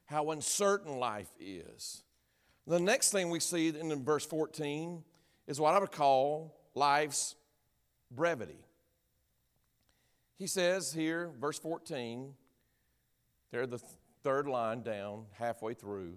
how 0.09 0.31
uncertain 0.31 0.97
life 0.97 1.29
is. 1.39 2.03
The 2.65 2.79
next 2.79 3.11
thing 3.11 3.29
we 3.29 3.39
see 3.39 3.67
in 3.67 4.03
verse 4.03 4.25
14 4.25 5.03
is 5.45 5.59
what 5.59 5.75
I 5.75 5.79
would 5.79 5.91
call 5.91 6.55
life's 6.73 7.35
brevity. 8.09 8.65
He 10.39 10.47
says 10.47 10.91
here, 10.91 11.29
verse 11.39 11.59
14, 11.59 12.33
there, 13.51 13.67
the 13.67 13.79
third 14.23 14.47
line 14.47 14.81
down, 14.81 15.25
halfway 15.33 15.75
through, 15.75 16.13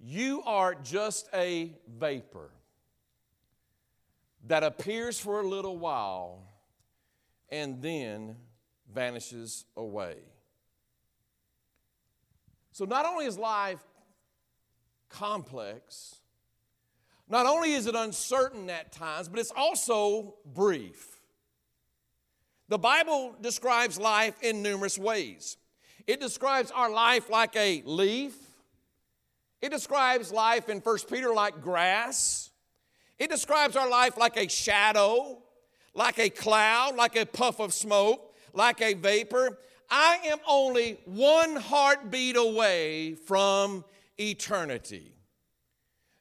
you 0.00 0.42
are 0.42 0.74
just 0.74 1.28
a 1.32 1.76
vapor 1.86 2.50
that 4.48 4.64
appears 4.64 5.20
for 5.20 5.40
a 5.40 5.46
little 5.46 5.78
while 5.78 6.42
and 7.48 7.80
then 7.80 8.34
vanishes 8.92 9.66
away. 9.76 10.16
So, 12.78 12.84
not 12.84 13.06
only 13.06 13.26
is 13.26 13.36
life 13.36 13.82
complex, 15.08 16.14
not 17.28 17.44
only 17.44 17.72
is 17.72 17.88
it 17.88 17.96
uncertain 17.96 18.70
at 18.70 18.92
times, 18.92 19.28
but 19.28 19.40
it's 19.40 19.50
also 19.50 20.36
brief. 20.46 21.20
The 22.68 22.78
Bible 22.78 23.34
describes 23.40 23.98
life 23.98 24.40
in 24.42 24.62
numerous 24.62 24.96
ways. 24.96 25.56
It 26.06 26.20
describes 26.20 26.70
our 26.70 26.88
life 26.88 27.28
like 27.28 27.56
a 27.56 27.82
leaf. 27.84 28.36
It 29.60 29.70
describes 29.70 30.30
life 30.30 30.68
in 30.68 30.78
1 30.78 30.98
Peter 31.10 31.34
like 31.34 31.60
grass. 31.60 32.50
It 33.18 33.28
describes 33.28 33.74
our 33.74 33.90
life 33.90 34.16
like 34.16 34.36
a 34.36 34.48
shadow, 34.48 35.42
like 35.94 36.20
a 36.20 36.30
cloud, 36.30 36.94
like 36.94 37.16
a 37.16 37.26
puff 37.26 37.58
of 37.58 37.74
smoke, 37.74 38.36
like 38.54 38.80
a 38.80 38.94
vapor. 38.94 39.58
I 39.90 40.18
am 40.26 40.38
only 40.46 40.98
one 41.04 41.56
heartbeat 41.56 42.36
away 42.36 43.14
from 43.14 43.84
eternity. 44.18 45.14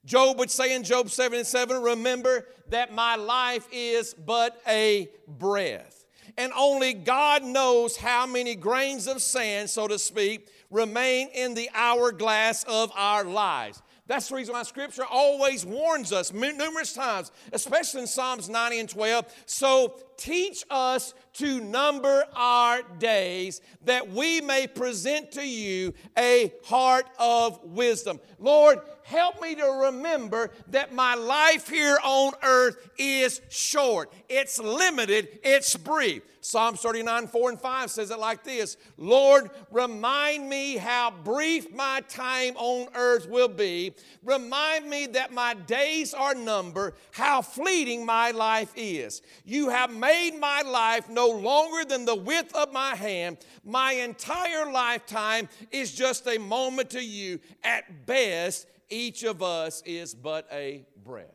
Job 0.05 0.39
would 0.39 0.49
say 0.49 0.73
in 0.73 0.83
Job 0.83 1.09
7 1.09 1.37
and 1.37 1.47
7, 1.47 1.81
Remember 1.81 2.45
that 2.69 2.93
my 2.93 3.15
life 3.17 3.67
is 3.71 4.13
but 4.13 4.61
a 4.67 5.09
breath. 5.27 6.05
And 6.37 6.53
only 6.55 6.93
God 6.93 7.43
knows 7.43 7.97
how 7.97 8.25
many 8.25 8.55
grains 8.55 9.07
of 9.07 9.21
sand, 9.21 9.69
so 9.69 9.87
to 9.87 9.99
speak, 9.99 10.47
remain 10.69 11.29
in 11.33 11.55
the 11.55 11.69
hourglass 11.73 12.63
of 12.65 12.91
our 12.95 13.23
lives. 13.23 13.81
That's 14.05 14.29
the 14.29 14.35
reason 14.35 14.53
why 14.53 14.63
Scripture 14.63 15.05
always 15.05 15.65
warns 15.65 16.13
us 16.13 16.31
numerous 16.31 16.93
times, 16.93 17.31
especially 17.51 18.01
in 18.01 18.07
Psalms 18.07 18.47
90 18.47 18.79
and 18.79 18.89
12. 18.89 19.25
So 19.45 19.99
teach 20.17 20.63
us 20.69 21.13
to 21.33 21.61
number 21.61 22.25
our 22.33 22.81
days 22.99 23.61
that 23.85 24.09
we 24.09 24.41
may 24.41 24.67
present 24.67 25.31
to 25.33 25.47
you 25.47 25.93
a 26.17 26.51
heart 26.65 27.07
of 27.19 27.63
wisdom. 27.63 28.19
Lord, 28.39 28.79
help 29.03 29.41
me 29.41 29.55
to 29.55 29.65
remember 29.85 30.51
that 30.69 30.93
my 30.93 31.15
life 31.15 31.69
here 31.69 31.97
on 32.03 32.33
earth 32.43 32.89
is 32.97 33.41
short, 33.49 34.11
it's 34.27 34.59
limited, 34.59 35.39
it's 35.43 35.75
brief. 35.77 36.23
Psalms 36.47 36.79
39, 36.79 37.27
4 37.27 37.49
and 37.49 37.59
5 37.59 37.91
says 37.91 38.09
it 38.09 38.19
like 38.19 38.41
this 38.43 38.77
Lord, 38.97 39.51
remind 39.69 40.49
me 40.49 40.77
how 40.77 41.11
brief 41.11 41.73
my 41.73 42.01
time 42.07 42.55
on 42.55 42.87
earth 42.95 43.27
will 43.27 43.49
be. 43.49 43.93
Remind 44.23 44.89
me 44.89 45.07
that 45.07 45.33
my 45.33 45.53
days 45.53 46.13
are 46.13 46.33
numbered, 46.33 46.93
how 47.11 47.41
fleeting 47.41 48.05
my 48.05 48.31
life 48.31 48.71
is. 48.77 49.21
You 49.43 49.69
have 49.69 49.93
made 50.07 50.39
my 50.39 50.61
life 50.61 51.09
no 51.09 51.29
longer 51.29 51.85
than 51.85 52.05
the 52.05 52.15
width 52.15 52.55
of 52.55 52.71
my 52.71 52.95
hand. 52.95 53.37
My 53.63 53.93
entire 53.93 54.71
lifetime 54.71 55.49
is 55.71 55.91
just 55.91 56.27
a 56.27 56.37
moment 56.37 56.91
to 56.91 57.03
you. 57.03 57.39
At 57.63 58.05
best, 58.05 58.67
each 58.89 59.23
of 59.23 59.43
us 59.43 59.81
is 59.85 60.13
but 60.13 60.47
a 60.51 60.85
breath. 61.03 61.25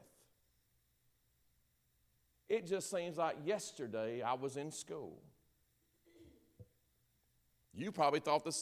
It 2.48 2.66
just 2.66 2.90
seems 2.90 3.16
like 3.16 3.36
yesterday 3.44 4.22
I 4.22 4.34
was 4.34 4.56
in 4.56 4.70
school. 4.70 5.18
You 7.74 7.90
probably 7.90 8.20
thought 8.20 8.44
the 8.44 8.56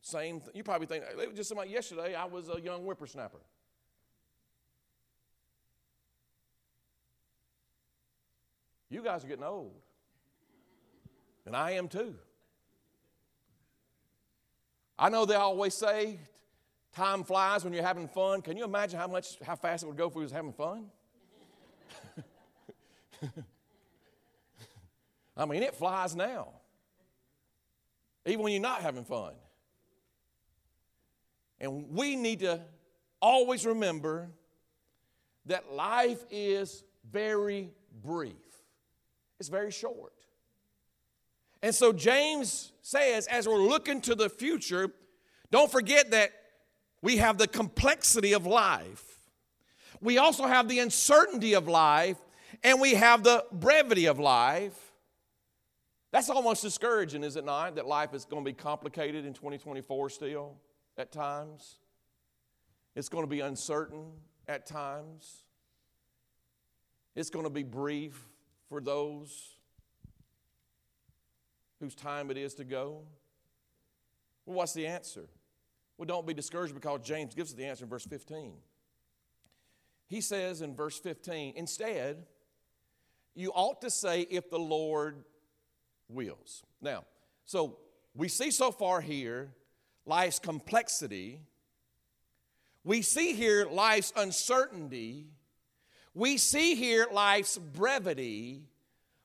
same 0.00 0.40
thing. 0.40 0.52
You 0.54 0.62
probably 0.62 0.86
think, 0.86 1.04
it 1.18 1.34
just 1.34 1.54
like 1.54 1.70
yesterday 1.70 2.14
I 2.14 2.26
was 2.26 2.48
a 2.48 2.60
young 2.60 2.82
whippersnapper. 2.82 3.40
You 8.94 9.02
guys 9.02 9.24
are 9.24 9.26
getting 9.26 9.42
old. 9.42 9.74
And 11.46 11.56
I 11.56 11.72
am 11.72 11.88
too. 11.88 12.14
I 14.96 15.08
know 15.08 15.24
they 15.26 15.34
always 15.34 15.74
say 15.74 16.20
time 16.94 17.24
flies 17.24 17.64
when 17.64 17.72
you're 17.72 17.82
having 17.82 18.06
fun. 18.06 18.40
Can 18.40 18.56
you 18.56 18.62
imagine 18.62 19.00
how 19.00 19.08
much 19.08 19.36
how 19.44 19.56
fast 19.56 19.82
it 19.82 19.88
would 19.88 19.96
go 19.96 20.06
if 20.06 20.14
we 20.14 20.22
was 20.22 20.30
having 20.30 20.52
fun? 20.52 20.86
I 25.36 25.44
mean, 25.44 25.64
it 25.64 25.74
flies 25.74 26.14
now, 26.14 26.50
even 28.24 28.44
when 28.44 28.52
you're 28.52 28.62
not 28.62 28.80
having 28.80 29.04
fun. 29.04 29.32
And 31.58 31.90
we 31.90 32.14
need 32.14 32.38
to 32.40 32.60
always 33.20 33.66
remember 33.66 34.28
that 35.46 35.72
life 35.72 36.24
is 36.30 36.84
very 37.10 37.72
brief, 38.04 38.36
it's 39.38 39.48
very 39.48 39.70
short. 39.70 40.12
And 41.62 41.74
so 41.74 41.92
James 41.92 42.72
says, 42.82 43.26
as 43.26 43.48
we're 43.48 43.56
looking 43.56 44.00
to 44.02 44.14
the 44.14 44.28
future, 44.28 44.90
don't 45.50 45.70
forget 45.70 46.10
that 46.10 46.30
we 47.00 47.16
have 47.18 47.38
the 47.38 47.48
complexity 47.48 48.34
of 48.34 48.46
life. 48.46 49.18
We 50.00 50.18
also 50.18 50.46
have 50.46 50.68
the 50.68 50.80
uncertainty 50.80 51.54
of 51.54 51.66
life, 51.66 52.18
and 52.62 52.80
we 52.80 52.94
have 52.94 53.22
the 53.22 53.44
brevity 53.50 54.06
of 54.06 54.18
life. 54.18 54.78
That's 56.10 56.28
almost 56.28 56.62
discouraging, 56.62 57.24
is 57.24 57.36
it 57.36 57.44
not? 57.44 57.76
That 57.76 57.86
life 57.86 58.14
is 58.14 58.24
going 58.24 58.44
to 58.44 58.48
be 58.48 58.54
complicated 58.54 59.24
in 59.24 59.32
2024 59.32 60.10
still 60.10 60.56
at 60.98 61.10
times. 61.10 61.76
It's 62.94 63.08
going 63.08 63.24
to 63.24 63.30
be 63.30 63.40
uncertain 63.40 64.12
at 64.46 64.66
times. 64.66 65.44
It's 67.16 67.30
going 67.30 67.44
to 67.44 67.50
be 67.50 67.62
brief 67.62 68.22
for 68.68 68.80
those 68.80 69.56
whose 71.80 71.94
time 71.94 72.30
it 72.30 72.36
is 72.36 72.54
to 72.54 72.64
go? 72.64 73.02
Well, 74.46 74.56
what's 74.56 74.72
the 74.72 74.86
answer? 74.86 75.28
Well, 75.96 76.06
don't 76.06 76.26
be 76.26 76.34
discouraged 76.34 76.74
because 76.74 77.00
James 77.02 77.34
gives 77.34 77.52
us 77.52 77.56
the 77.56 77.64
answer 77.64 77.84
in 77.84 77.90
verse 77.90 78.04
15. 78.04 78.54
He 80.08 80.20
says 80.20 80.60
in 80.60 80.74
verse 80.74 80.98
15, 80.98 81.54
instead, 81.56 82.24
you 83.34 83.50
ought 83.50 83.80
to 83.80 83.90
say, 83.90 84.22
if 84.22 84.50
the 84.50 84.58
Lord 84.58 85.24
wills. 86.08 86.62
Now, 86.80 87.04
so 87.44 87.78
we 88.14 88.28
see 88.28 88.50
so 88.50 88.70
far 88.70 89.00
here 89.00 89.50
life's 90.06 90.38
complexity. 90.38 91.40
We 92.84 93.02
see 93.02 93.32
here 93.32 93.66
life's 93.66 94.12
uncertainty. 94.16 95.26
We 96.14 96.38
see 96.38 96.76
here 96.76 97.06
life's 97.12 97.58
brevity. 97.58 98.62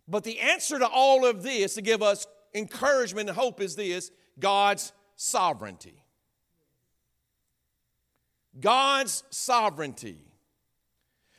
But 0.08 0.24
the 0.24 0.40
answer 0.40 0.80
to 0.80 0.88
all 0.88 1.26
of 1.26 1.44
this 1.44 1.76
to 1.76 1.82
give 1.82 2.02
us 2.02 2.26
encouragement 2.54 3.30
and 3.30 3.38
hope 3.38 3.62
is 3.62 3.76
this 3.76 4.12
God's 4.40 4.92
sovereignty. 5.16 6.04
God's 8.60 9.24
sovereignty. 9.30 10.18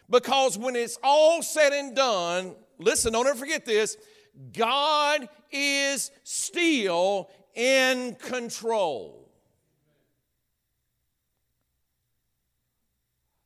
Because 0.08 0.56
when 0.56 0.76
it's 0.76 0.98
all 1.02 1.42
said 1.42 1.72
and 1.72 1.94
done, 1.94 2.54
listen, 2.78 3.12
don't 3.12 3.26
ever 3.26 3.38
forget 3.38 3.66
this 3.66 3.96
God 4.52 5.28
is 5.50 6.10
still 6.22 7.28
in 7.54 8.14
control. 8.14 9.19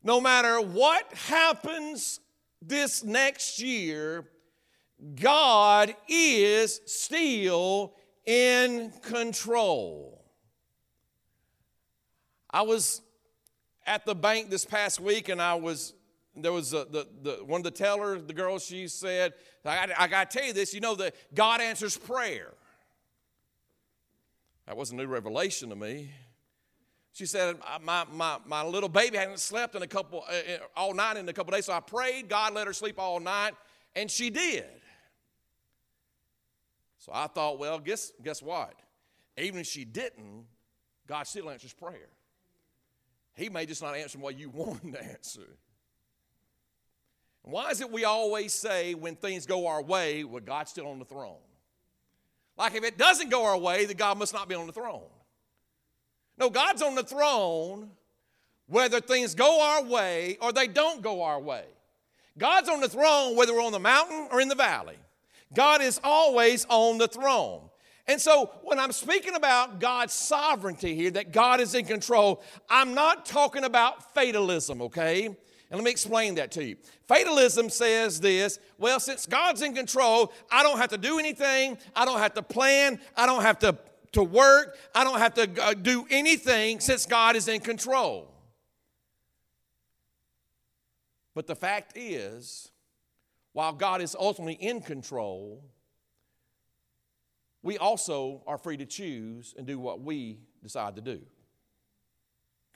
No 0.05 0.21
matter 0.21 0.61
what 0.61 1.11
happens 1.15 2.21
this 2.61 3.03
next 3.03 3.59
year, 3.59 4.27
God 5.21 5.97
is 6.09 6.81
still 6.85 7.95
in 8.27 8.93
control. 9.03 10.23
I 12.51 12.63
was 12.63 13.01
at 13.87 14.05
the 14.05 14.15
bank 14.15 14.51
this 14.51 14.67
past 14.67 15.01
week 15.01 15.31
and 15.31 15.41
I 15.41 15.55
was 15.55 15.95
there 16.37 16.53
was 16.53 16.73
a, 16.73 16.85
the, 16.85 17.07
the, 17.23 17.45
one 17.45 17.61
of 17.61 17.65
the 17.65 17.71
tellers, 17.71 18.25
the 18.25 18.33
girl, 18.33 18.59
she 18.59 18.89
said, 18.89 19.35
I, 19.65 19.89
I 19.97 20.09
got 20.09 20.31
to 20.31 20.39
tell 20.39 20.47
you 20.47 20.53
this, 20.53 20.75
you 20.75 20.81
know 20.81 20.97
that 20.97 21.15
God 21.33 21.61
answers 21.61 21.97
prayer. 21.97 22.53
That 24.67 24.77
was 24.77 24.91
a 24.91 24.97
new 24.97 25.07
revelation 25.07 25.69
to 25.69 25.77
me. 25.77 26.11
She 27.15 27.27
said, 27.27 27.57
my, 27.83 28.05
my, 28.13 28.39
my 28.45 28.65
little 28.65 28.89
baby 28.89 29.17
hadn't 29.17 29.39
slept 29.39 29.77
in 29.77 29.83
a 29.83 29.87
couple, 29.87 30.25
uh, 30.29 30.33
uh 30.33 30.59
all 30.77 30.93
night 30.93 31.17
in 31.17 31.29
a 31.29 31.33
couple 31.33 31.53
days, 31.53 31.67
so 31.67 31.73
I 31.73 31.79
prayed. 31.79 32.29
God 32.29 32.55
let 32.55 32.67
her 32.67 32.73
sleep 32.73 32.99
all 32.99 33.21
night, 33.21 33.53
and 33.95 34.11
she 34.11 34.31
did. 34.31 34.67
So 36.99 37.13
I 37.15 37.29
thought, 37.29 37.61
well, 37.61 37.79
guess, 37.79 38.11
guess 38.21 38.43
what? 38.43 38.75
Even 39.39 39.61
if 39.61 39.67
she 39.69 39.85
didn't, 39.85 40.45
God 41.07 41.29
still 41.29 41.51
answers 41.51 41.73
prayer. 41.73 42.09
He 43.37 43.49
may 43.49 43.65
just 43.65 43.81
not 43.81 43.95
answer 43.95 44.19
what 44.19 44.37
you 44.37 44.51
want 44.55 44.83
him 44.83 44.93
to 44.95 45.05
answer. 45.05 45.57
Why 47.43 47.71
is 47.71 47.81
it 47.81 47.93
we 47.93 48.05
always 48.05 48.53
say 48.53 48.95
when 48.95 49.15
things 49.15 49.47
go 49.47 49.69
our 49.69 49.83
way, 49.83 50.25
well, 50.25 50.43
God's 50.45 50.73
still 50.73 50.89
on 50.89 50.99
the 50.99 51.05
throne? 51.05 51.37
Like 52.57 52.75
if 52.75 52.83
it 52.83 52.99
doesn't 52.99 53.31
go 53.31 53.45
our 53.45 53.59
way, 53.59 53.85
then 53.85 53.97
God 53.97 54.19
must 54.19 54.33
not 54.33 54.49
be 54.49 54.57
on 54.57 54.67
the 54.67 54.73
throne. 54.73 55.03
No, 56.39 56.51
God's 56.51 56.83
on 56.83 56.95
the 56.95 57.03
throne 57.03 57.91
whether 58.67 59.01
things 59.01 59.35
go 59.35 59.61
our 59.63 59.85
way 59.85 60.39
or 60.41 60.53
they 60.53 60.67
don't 60.67 61.03
go 61.03 61.23
our 61.23 61.41
way. 61.41 61.65
God's 62.39 62.69
on 62.69 62.81
the 62.81 62.89
throne 62.89 63.37
whether 63.37 63.53
we're 63.53 63.63
on 63.63 63.73
the 63.73 63.79
mountain 63.79 64.29
or 64.31 64.41
in 64.41 64.49
the 64.49 64.55
valley. 64.55 64.97
God 65.55 65.83
is 65.83 66.01
always 66.03 66.67
on 66.69 66.99
the 66.99 67.09
throne. 67.09 67.69
And 68.07 68.21
so, 68.21 68.51
when 68.63 68.79
I'm 68.79 68.93
speaking 68.93 69.35
about 69.35 69.81
God's 69.81 70.13
sovereignty 70.13 70.95
here, 70.95 71.11
that 71.13 71.33
God 71.33 71.61
is 71.61 71.75
in 71.75 71.87
control, 71.87 72.43
I'm 72.69 72.93
not 72.93 73.25
talking 73.25 73.65
about 73.65 74.13
fatalism, 74.13 74.83
okay? 74.83 75.27
And 75.27 75.37
let 75.71 75.83
me 75.83 75.91
explain 75.91 76.35
that 76.35 76.51
to 76.53 76.65
you. 76.65 76.77
Fatalism 77.09 77.71
says 77.71 78.21
this 78.21 78.59
well, 78.79 79.01
since 79.01 79.25
God's 79.25 79.63
in 79.63 79.75
control, 79.75 80.33
I 80.51 80.63
don't 80.63 80.79
have 80.79 80.91
to 80.91 80.99
do 80.99 81.19
anything, 81.19 81.79
I 81.97 82.05
don't 82.05 82.19
have 82.19 82.35
to 82.35 82.43
plan, 82.43 83.01
I 83.17 83.25
don't 83.25 83.43
have 83.43 83.59
to, 83.61 83.79
to 84.15 84.23
work, 84.23 84.77
I 84.95 85.05
don't 85.05 85.19
have 85.19 85.35
to 85.35 85.63
uh, 85.63 85.75
do 85.75 86.07
anything 86.11 86.81
since 86.81 87.07
God 87.07 87.37
is 87.37 87.49
in 87.49 87.61
control. 87.61 88.31
But 91.35 91.47
the 91.47 91.57
fact 91.57 91.93
is, 91.97 92.71
while 93.53 93.73
God 93.73 94.01
is 94.01 94.17
ultimately 94.19 94.55
in 94.55 94.81
control, 94.81 95.65
we 97.63 97.79
also 97.79 98.43
are 98.47 98.59
free 98.59 98.77
to 98.77 98.87
choose 98.87 99.55
and 99.57 99.67
do 99.67 99.79
what 99.79 100.01
we 100.01 100.39
decide 100.63 100.97
to 100.97 101.01
do. 101.01 101.21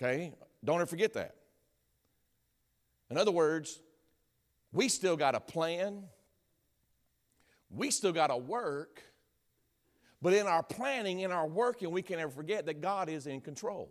Okay? 0.01 0.33
Don't 0.65 0.77
ever 0.77 0.87
forget 0.87 1.13
that. 1.15 1.35
In 3.11 3.17
other 3.17 3.33
words, 3.33 3.81
we 4.73 4.89
still 4.89 5.17
got 5.17 5.35
a 5.35 5.41
plan, 5.41 6.05
we 7.71 7.91
still 7.91 8.13
got 8.13 8.29
to 8.29 8.37
work, 8.37 9.03
but 10.21 10.33
in 10.33 10.47
our 10.47 10.63
planning, 10.63 11.21
in 11.21 11.33
our 11.33 11.47
working, 11.47 11.91
we 11.91 12.03
can 12.03 12.19
never 12.19 12.31
forget 12.31 12.67
that 12.67 12.81
God 12.81 13.09
is 13.09 13.27
in 13.27 13.41
control. 13.41 13.89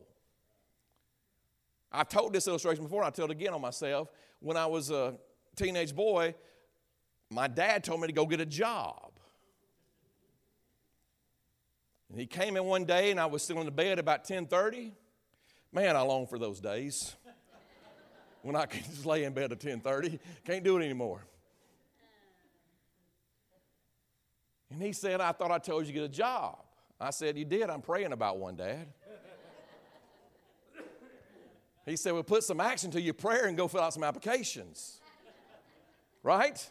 I've 1.91 2.09
told 2.09 2.33
this 2.33 2.47
illustration 2.47 2.83
before, 2.83 2.99
and 2.99 3.05
I'll 3.05 3.11
tell 3.11 3.25
it 3.25 3.31
again 3.31 3.53
on 3.53 3.61
myself. 3.61 4.09
When 4.39 4.57
I 4.57 4.65
was 4.65 4.91
a 4.91 5.17
teenage 5.55 5.95
boy, 5.95 6.35
my 7.29 7.47
dad 7.47 7.83
told 7.83 8.01
me 8.01 8.07
to 8.07 8.13
go 8.13 8.25
get 8.25 8.41
a 8.41 8.45
job. 8.45 9.11
And 12.09 12.19
he 12.19 12.25
came 12.25 12.55
in 12.55 12.63
one 12.65 12.85
day 12.85 13.11
and 13.11 13.19
I 13.19 13.25
was 13.25 13.43
still 13.43 13.59
in 13.59 13.65
the 13.65 13.71
bed 13.71 13.99
about 13.99 14.23
10:30. 14.23 14.93
Man, 15.71 15.95
I 15.95 16.01
long 16.01 16.25
for 16.27 16.39
those 16.39 16.59
days. 16.59 17.15
when 18.41 18.55
I 18.55 18.65
can 18.65 18.83
just 18.83 19.05
lay 19.05 19.23
in 19.25 19.33
bed 19.33 19.51
at 19.51 19.59
10:30. 19.59 20.19
Can't 20.45 20.63
do 20.63 20.77
it 20.77 20.83
anymore. 20.83 21.25
And 24.69 24.81
he 24.81 24.91
said, 24.93 25.21
I 25.21 25.31
thought 25.31 25.51
I 25.51 25.59
told 25.59 25.83
you 25.83 25.87
to 25.87 25.93
get 25.93 26.03
a 26.03 26.09
job. 26.09 26.57
I 26.99 27.11
said, 27.11 27.37
You 27.37 27.45
did. 27.45 27.69
I'm 27.69 27.81
praying 27.81 28.11
about 28.11 28.37
one, 28.37 28.55
Dad. 28.55 28.87
he 31.85 31.95
said, 31.95 32.13
Well, 32.13 32.23
put 32.23 32.43
some 32.43 32.59
action 32.59 32.91
to 32.91 33.01
your 33.01 33.13
prayer 33.13 33.45
and 33.45 33.55
go 33.55 33.67
fill 33.67 33.81
out 33.81 33.93
some 33.93 34.03
applications. 34.03 34.99
right? 36.23 36.69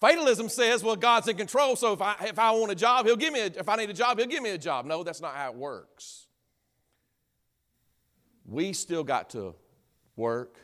Fatalism 0.00 0.48
says, 0.48 0.82
well, 0.82 0.96
God's 0.96 1.28
in 1.28 1.36
control, 1.36 1.76
so 1.76 1.92
if 1.92 2.00
I, 2.00 2.16
if 2.22 2.38
I 2.38 2.50
want 2.52 2.72
a 2.72 2.74
job, 2.74 3.04
He'll 3.04 3.16
give 3.16 3.34
me 3.34 3.40
a, 3.40 3.46
if 3.46 3.68
I 3.68 3.76
need 3.76 3.90
a 3.90 3.94
job, 3.94 4.18
He'll 4.18 4.26
give 4.26 4.42
me 4.42 4.50
a 4.50 4.58
job. 4.58 4.86
No, 4.86 5.02
that's 5.04 5.20
not 5.20 5.34
how 5.34 5.50
it 5.50 5.56
works. 5.56 6.26
We 8.46 8.72
still 8.72 9.04
got 9.04 9.30
to 9.30 9.54
work. 10.16 10.56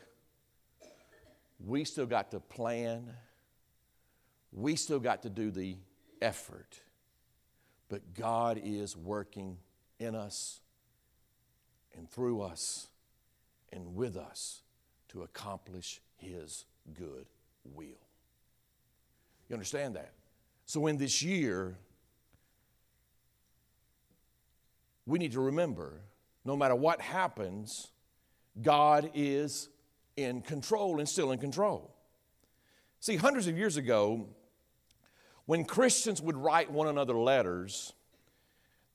We 1.63 1.83
still 1.83 2.07
got 2.07 2.31
to 2.31 2.39
plan. 2.39 3.13
We 4.51 4.75
still 4.75 4.99
got 4.99 5.21
to 5.21 5.29
do 5.29 5.51
the 5.51 5.77
effort. 6.21 6.81
But 7.89 8.13
God 8.13 8.59
is 8.63 8.95
working 8.97 9.57
in 9.99 10.15
us 10.15 10.61
and 11.95 12.09
through 12.09 12.41
us 12.41 12.87
and 13.71 13.95
with 13.95 14.17
us 14.17 14.61
to 15.09 15.23
accomplish 15.23 16.01
His 16.17 16.65
good 16.93 17.25
will. 17.63 17.85
You 19.49 19.53
understand 19.53 19.95
that? 19.95 20.13
So, 20.65 20.87
in 20.87 20.97
this 20.97 21.23
year, 21.23 21.77
we 25.05 25.17
need 25.17 25.31
to 25.31 25.39
remember 25.39 26.01
no 26.43 26.55
matter 26.55 26.75
what 26.75 27.01
happens, 27.01 27.87
God 28.61 29.11
is 29.13 29.69
in 30.15 30.41
control 30.41 30.99
and 30.99 31.07
still 31.07 31.31
in 31.31 31.39
control. 31.39 31.93
See, 32.99 33.17
hundreds 33.17 33.47
of 33.47 33.57
years 33.57 33.77
ago, 33.77 34.27
when 35.47 35.63
Christians 35.63 36.21
would 36.21 36.37
write 36.37 36.69
one 36.69 36.87
another 36.87 37.15
letters, 37.15 37.93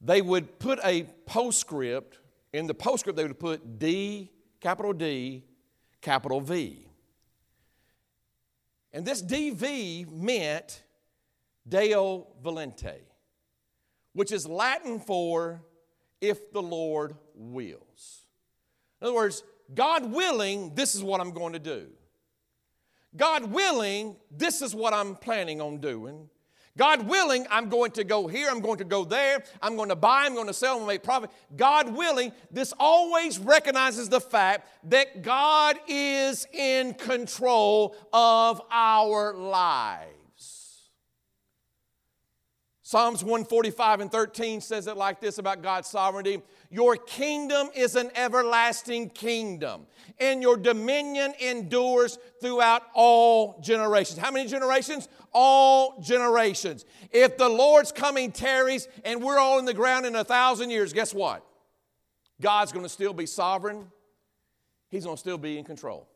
they 0.01 0.23
would 0.23 0.59
put 0.59 0.79
a 0.85 1.05
postscript. 1.27 2.19
In 2.53 2.67
the 2.67 2.75
postscript, 2.75 3.17
they 3.17 3.25
would 3.25 3.41
put 3.41 3.79
D, 3.79 4.31
capital 4.61 4.93
D, 4.93 5.45
capital 6.03 6.41
V. 6.43 6.87
And 8.93 9.07
this 9.07 9.23
DV 9.23 10.11
meant 10.13 10.83
Deo 11.67 12.27
Volente, 12.45 12.97
which 14.13 14.31
is 14.31 14.47
Latin 14.47 15.01
for 15.01 15.63
if 16.21 16.53
the 16.53 16.61
Lord 16.61 17.17
wills. 17.35 18.27
In 19.01 19.07
other 19.07 19.17
words, 19.17 19.43
God 19.75 20.13
willing, 20.13 20.75
this 20.75 20.95
is 20.95 21.03
what 21.03 21.23
I'm 21.23 21.31
going 21.31 21.55
to 21.55 21.59
do. 21.59 21.87
God 23.17 23.51
willing, 23.51 24.17
this 24.31 24.61
is 24.61 24.75
what 24.75 24.93
I'm 24.93 25.17
planning 25.17 25.63
on 25.63 25.79
doing. 25.79 26.29
God 26.79 27.07
willing, 27.07 27.47
I'm 27.51 27.69
going 27.69 27.91
to 27.93 28.05
go 28.05 28.27
here, 28.27 28.49
I'm 28.51 28.61
going 28.61 28.79
to 28.79 28.85
go 28.85 29.05
there, 29.05 29.45
I'm 29.61 29.77
going 29.77 29.91
to 29.91 29.97
buy, 29.97 30.25
I'm 30.25 30.35
going 30.35 30.47
to 30.47 30.55
sell, 30.55 30.73
I'm 30.73 30.79
going 30.79 30.89
to 30.89 30.95
make 30.95 31.03
profit. 31.03 31.31
God 31.55 31.95
willing, 31.95 32.33
this 32.51 32.73
always 32.81 33.39
recognizes 33.39 34.09
the 34.09 34.21
fact 34.21 34.69
that 34.89 35.23
God 35.23 35.79
is 35.87 36.47
in 36.53 36.95
control 36.95 37.95
of 38.13 38.63
our 38.71 39.35
lives. 39.35 40.23
Psalms 42.93 43.25
145 43.25 44.01
and 44.01 44.13
13 44.13 44.61
says 44.61 44.87
it 44.87 44.99
like 44.99 45.19
this 45.19 45.39
about 45.39 45.63
God's 45.63 45.89
sovereignty 45.89 46.43
Your 46.71 46.97
kingdom 46.97 47.71
is 47.75 47.97
an 47.97 48.11
everlasting 48.15 49.09
kingdom, 49.09 49.87
and 50.21 50.43
your 50.43 50.59
dominion 50.59 51.33
endures 51.41 52.19
throughout 52.43 52.83
all 52.95 53.59
generations. 53.63 54.19
How 54.19 54.31
many 54.31 54.47
generations? 54.47 55.09
All 55.33 56.01
generations. 56.01 56.85
If 57.11 57.37
the 57.39 57.49
Lord's 57.49 57.93
coming 57.93 58.33
tarries 58.33 58.89
and 59.05 59.23
we're 59.23 59.39
all 59.39 59.59
in 59.59 59.65
the 59.65 59.75
ground 59.75 60.07
in 60.07 60.15
a 60.17 60.25
thousand 60.25 60.71
years, 60.71 60.93
guess 60.93 61.15
what? 61.15 61.45
God's 62.41 62.73
going 62.73 62.85
to 62.85 62.89
still 62.89 63.15
be 63.15 63.27
sovereign, 63.27 63.87
He's 64.89 65.05
going 65.05 65.17
to 65.17 65.21
still 65.21 65.39
be 65.39 65.59
in 65.59 65.65
control. 65.65 66.09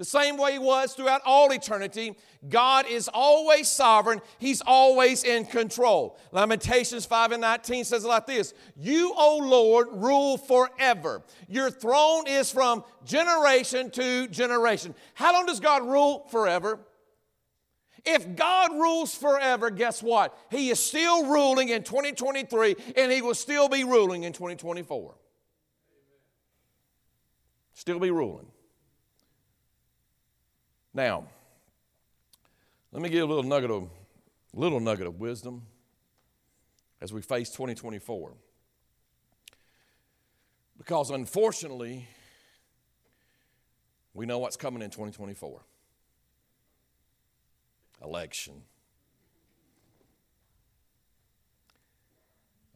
The 0.00 0.06
same 0.06 0.38
way 0.38 0.52
He 0.52 0.58
was 0.58 0.94
throughout 0.94 1.20
all 1.26 1.52
eternity, 1.52 2.16
God 2.48 2.86
is 2.86 3.10
always 3.12 3.68
sovereign. 3.68 4.22
He's 4.38 4.62
always 4.62 5.24
in 5.24 5.44
control. 5.44 6.18
Lamentations 6.32 7.04
5 7.04 7.32
and 7.32 7.42
19 7.42 7.84
says 7.84 8.06
like 8.06 8.24
this 8.26 8.54
You, 8.76 9.12
O 9.14 9.36
Lord, 9.36 9.88
rule 9.92 10.38
forever. 10.38 11.22
Your 11.48 11.70
throne 11.70 12.26
is 12.26 12.50
from 12.50 12.82
generation 13.04 13.90
to 13.90 14.26
generation. 14.28 14.94
How 15.12 15.34
long 15.34 15.44
does 15.44 15.60
God 15.60 15.86
rule? 15.86 16.26
Forever. 16.30 16.80
If 18.04 18.36
God 18.36 18.72
rules 18.72 19.14
forever, 19.14 19.70
guess 19.70 20.02
what? 20.02 20.36
He 20.50 20.70
is 20.70 20.80
still 20.80 21.26
ruling 21.26 21.68
in 21.68 21.82
2023 21.82 22.76
and 22.96 23.12
He 23.12 23.22
will 23.22 23.34
still 23.34 23.68
be 23.68 23.84
ruling 23.84 24.24
in 24.24 24.32
2024. 24.32 25.14
Still 27.72 27.98
be 27.98 28.10
ruling. 28.10 28.46
Now, 30.92 31.24
let 32.92 33.02
me 33.02 33.08
give 33.08 33.22
a 33.22 33.32
little 33.32 33.48
nugget 33.48 33.70
of 33.70 33.88
little 34.52 34.80
nugget 34.80 35.06
of 35.06 35.20
wisdom 35.20 35.62
as 37.00 37.12
we 37.12 37.22
face 37.22 37.50
2024. 37.50 38.34
Because 40.76 41.10
unfortunately, 41.10 42.08
we 44.14 44.26
know 44.26 44.38
what's 44.38 44.56
coming 44.56 44.82
in 44.82 44.90
2024. 44.90 45.60
Election. 48.02 48.62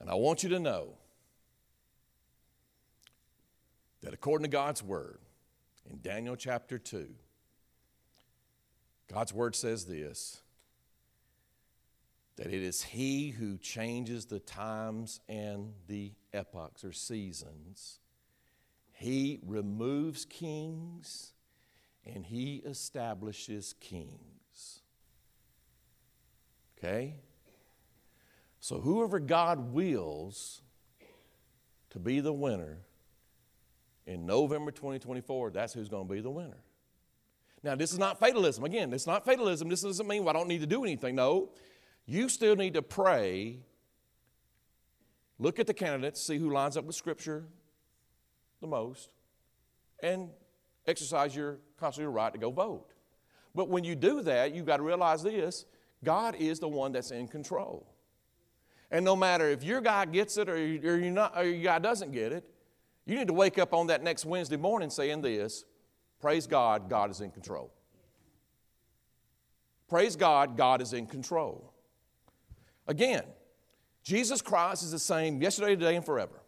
And 0.00 0.10
I 0.10 0.14
want 0.14 0.42
you 0.42 0.50
to 0.50 0.58
know 0.58 0.98
that 4.02 4.12
according 4.12 4.44
to 4.44 4.50
God's 4.50 4.82
word, 4.82 5.18
in 5.90 6.00
Daniel 6.02 6.36
chapter 6.36 6.78
2, 6.78 7.08
God's 9.12 9.32
word 9.32 9.54
says 9.54 9.84
this 9.84 10.40
that 12.36 12.48
it 12.48 12.62
is 12.62 12.82
He 12.82 13.30
who 13.30 13.56
changes 13.58 14.26
the 14.26 14.40
times 14.40 15.20
and 15.28 15.72
the 15.86 16.12
epochs 16.32 16.84
or 16.84 16.92
seasons. 16.92 18.00
He 18.92 19.38
removes 19.46 20.24
kings 20.24 21.32
and 22.04 22.26
He 22.26 22.56
establishes 22.66 23.74
kings. 23.80 24.33
Okay? 26.84 27.14
So, 28.60 28.80
whoever 28.80 29.18
God 29.18 29.72
wills 29.72 30.62
to 31.90 31.98
be 31.98 32.20
the 32.20 32.32
winner 32.32 32.78
in 34.06 34.26
November 34.26 34.70
2024, 34.70 35.50
that's 35.50 35.72
who's 35.72 35.88
going 35.88 36.08
to 36.08 36.14
be 36.14 36.20
the 36.20 36.30
winner. 36.30 36.58
Now, 37.62 37.74
this 37.74 37.92
is 37.92 37.98
not 37.98 38.20
fatalism. 38.20 38.64
Again, 38.64 38.92
it's 38.92 39.06
not 39.06 39.24
fatalism. 39.24 39.68
This 39.68 39.82
doesn't 39.82 40.06
mean 40.06 40.24
well, 40.24 40.36
I 40.36 40.38
don't 40.38 40.48
need 40.48 40.60
to 40.60 40.66
do 40.66 40.82
anything. 40.84 41.14
No, 41.14 41.50
you 42.04 42.28
still 42.28 42.56
need 42.56 42.74
to 42.74 42.82
pray, 42.82 43.60
look 45.38 45.58
at 45.58 45.66
the 45.66 45.74
candidates, 45.74 46.22
see 46.22 46.36
who 46.36 46.52
lines 46.52 46.76
up 46.76 46.84
with 46.84 46.96
Scripture 46.96 47.44
the 48.60 48.66
most, 48.66 49.08
and 50.02 50.28
exercise 50.86 51.34
your 51.34 51.58
constitutional 51.78 52.12
right 52.12 52.32
to 52.32 52.38
go 52.38 52.50
vote. 52.50 52.92
But 53.54 53.70
when 53.70 53.84
you 53.84 53.94
do 53.94 54.20
that, 54.22 54.54
you've 54.54 54.66
got 54.66 54.78
to 54.78 54.82
realize 54.82 55.22
this 55.22 55.64
God 56.04 56.36
is 56.36 56.60
the 56.60 56.68
one 56.68 56.92
that's 56.92 57.10
in 57.10 57.26
control. 57.26 57.86
And 58.90 59.04
no 59.04 59.16
matter 59.16 59.48
if 59.48 59.64
your 59.64 59.80
guy 59.80 60.04
gets 60.04 60.36
it 60.36 60.48
or, 60.48 60.56
you're 60.56 60.98
not, 60.98 61.36
or 61.36 61.44
your 61.44 61.62
guy 61.62 61.78
doesn't 61.78 62.12
get 62.12 62.32
it, 62.32 62.44
you 63.06 63.16
need 63.16 63.26
to 63.26 63.32
wake 63.32 63.58
up 63.58 63.74
on 63.74 63.88
that 63.88 64.02
next 64.02 64.24
Wednesday 64.24 64.56
morning 64.56 64.90
saying 64.90 65.22
this 65.22 65.64
Praise 66.20 66.46
God, 66.46 66.88
God 66.88 67.10
is 67.10 67.20
in 67.20 67.30
control. 67.30 67.72
Praise 69.88 70.16
God, 70.16 70.56
God 70.56 70.80
is 70.80 70.92
in 70.92 71.06
control. 71.06 71.72
Again, 72.86 73.24
Jesus 74.02 74.42
Christ 74.42 74.82
is 74.82 74.90
the 74.90 74.98
same 74.98 75.40
yesterday, 75.40 75.74
today, 75.74 75.96
and 75.96 76.04
forever. 76.04 76.40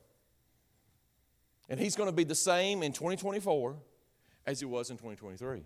And 1.69 1.81
He's 1.81 1.97
going 1.97 2.09
to 2.09 2.15
be 2.15 2.25
the 2.25 2.35
same 2.35 2.83
in 2.83 2.93
2024 2.93 3.77
as 4.47 4.61
He 4.61 4.67
was 4.67 4.91
in 4.91 4.97
2023, 4.97 5.59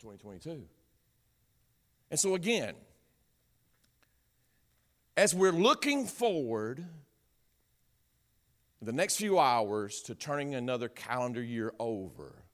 2022. 0.00 0.62
And 2.10 2.18
so, 2.18 2.34
again, 2.34 2.74
as 5.16 5.34
we're 5.34 5.52
looking 5.52 6.06
forward 6.06 6.84
the 8.80 8.92
next 8.92 9.16
few 9.16 9.38
hours 9.38 10.00
to 10.02 10.14
turning 10.14 10.54
another 10.54 10.88
calendar 10.88 11.42
year 11.42 11.72
over, 11.78 12.44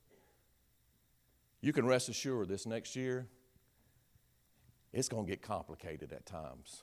you 1.60 1.72
can 1.72 1.86
rest 1.86 2.08
assured 2.08 2.48
this 2.48 2.66
next 2.66 2.96
year, 2.96 3.26
it's 4.92 5.08
going 5.08 5.26
to 5.26 5.30
get 5.30 5.42
complicated 5.42 6.12
at 6.12 6.24
times. 6.24 6.82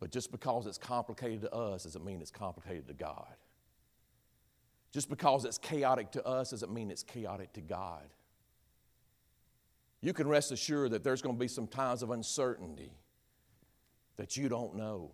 But 0.00 0.10
just 0.10 0.30
because 0.30 0.66
it's 0.66 0.78
complicated 0.78 1.40
to 1.42 1.52
us 1.54 1.84
doesn't 1.84 2.04
mean 2.04 2.20
it's 2.20 2.30
complicated 2.30 2.86
to 2.88 2.94
God. 2.94 3.34
Just 4.92 5.08
because 5.08 5.44
it's 5.44 5.58
chaotic 5.58 6.12
to 6.12 6.24
us 6.26 6.50
doesn't 6.50 6.72
mean 6.72 6.90
it's 6.90 7.02
chaotic 7.02 7.52
to 7.54 7.60
God. 7.60 8.04
You 10.04 10.12
can 10.12 10.28
rest 10.28 10.52
assured 10.52 10.90
that 10.90 11.02
there's 11.02 11.22
going 11.22 11.34
to 11.34 11.40
be 11.40 11.48
some 11.48 11.66
times 11.66 12.02
of 12.02 12.10
uncertainty 12.10 12.92
that 14.18 14.36
you 14.36 14.50
don't 14.50 14.76
know. 14.76 15.12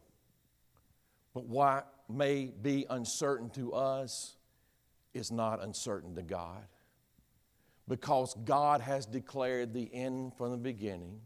But 1.33 1.47
what 1.47 1.95
may 2.09 2.47
be 2.47 2.87
uncertain 2.91 3.51
to 3.51 3.73
us 3.73 4.35
is 5.15 5.31
not 5.31 5.63
uncertain 5.63 6.17
to 6.17 6.23
God 6.23 6.65
because 7.87 8.35
God 8.45 8.81
has 8.81 9.07
declared 9.07 9.73
the 9.73 9.89
end 9.95 10.35
from 10.35 10.51
the 10.51 10.57
beginning. 10.57 11.21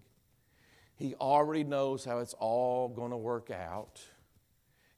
He 0.96 1.14
already 1.14 1.64
knows 1.64 2.04
how 2.04 2.18
it's 2.18 2.34
all 2.34 2.90
going 2.90 3.12
to 3.12 3.16
work 3.16 3.50
out, 3.50 3.98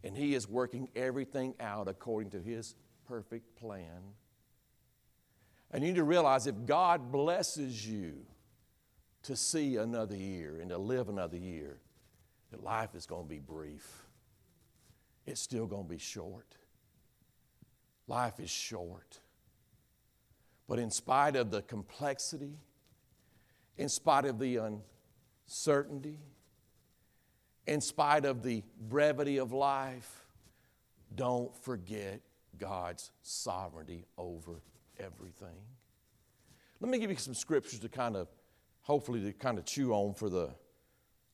and 0.03 0.17
He 0.17 0.35
is 0.35 0.49
working 0.49 0.89
everything 0.97 1.55
out 1.61 1.87
according 1.87 2.31
to 2.31 2.41
His 2.41 2.75
perfect 3.07 3.55
plan. 3.55 4.03
And 5.71 5.85
you 5.85 5.91
need 5.91 5.99
to 5.99 6.05
realize 6.05 6.49
if 6.49 6.67
God 6.67 7.13
blesses 7.13 7.89
you 7.89 8.27
to 9.27 9.37
see 9.37 9.77
another 9.77 10.17
year 10.17 10.59
and 10.61 10.71
to 10.71 10.79
live 10.79 11.09
another 11.09 11.37
year, 11.37 11.79
that 12.51 12.63
life 12.63 12.95
is 12.95 13.07
going 13.07 13.25
to 13.25 13.29
be 13.29 13.39
brief. 13.39 14.05
It's 15.27 15.41
still 15.41 15.67
going 15.67 15.85
to 15.85 15.89
be 15.89 15.99
short. 15.99 16.57
Life 18.07 18.39
is 18.39 18.51
short. 18.51 19.21
But 20.69 20.79
in 20.79 20.91
spite 20.91 21.37
of 21.37 21.51
the 21.51 21.63
complexity, 21.63 22.59
in 23.77 23.89
spite 23.89 24.25
of 24.25 24.39
the 24.39 24.61
uncertainty, 25.49 26.19
in 27.67 27.81
spite 27.81 28.25
of 28.25 28.43
the 28.43 28.63
brevity 28.89 29.39
of 29.39 29.53
life, 29.53 30.25
don't 31.15 31.55
forget 31.65 32.21
God's 32.59 33.11
sovereignty 33.23 34.05
over 34.17 34.63
everything. 34.99 35.57
Let 36.81 36.91
me 36.91 36.99
give 36.99 37.11
you 37.11 37.17
some 37.17 37.35
scriptures 37.35 37.81
to 37.81 37.89
kind 37.89 38.17
of, 38.17 38.29
hopefully, 38.87 39.21
to 39.21 39.33
kind 39.33 39.59
of 39.59 39.65
chew 39.65 39.93
on 39.93 40.15
for 40.15 40.31
the 40.31 40.49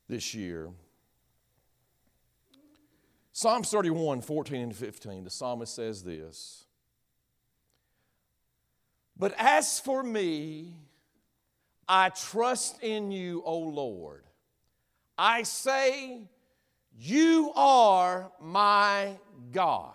this 0.09 0.35
year. 0.35 0.71
Psalms 3.31 3.71
31, 3.71 4.23
14 4.23 4.61
and 4.61 4.77
15, 4.77 5.25
the 5.25 5.31
psalmist 5.31 5.75
says 5.75 6.03
this. 6.03 6.65
But 9.19 9.35
as 9.38 9.79
for 9.79 10.03
me, 10.03 10.75
I 11.87 12.09
trust 12.09 12.83
in 12.83 13.11
you, 13.11 13.43
O 13.45 13.59
Lord. 13.59 14.25
I 15.19 15.43
say, 15.43 16.23
You 16.99 17.53
are 17.55 18.33
my 18.41 19.19
God. 19.51 19.93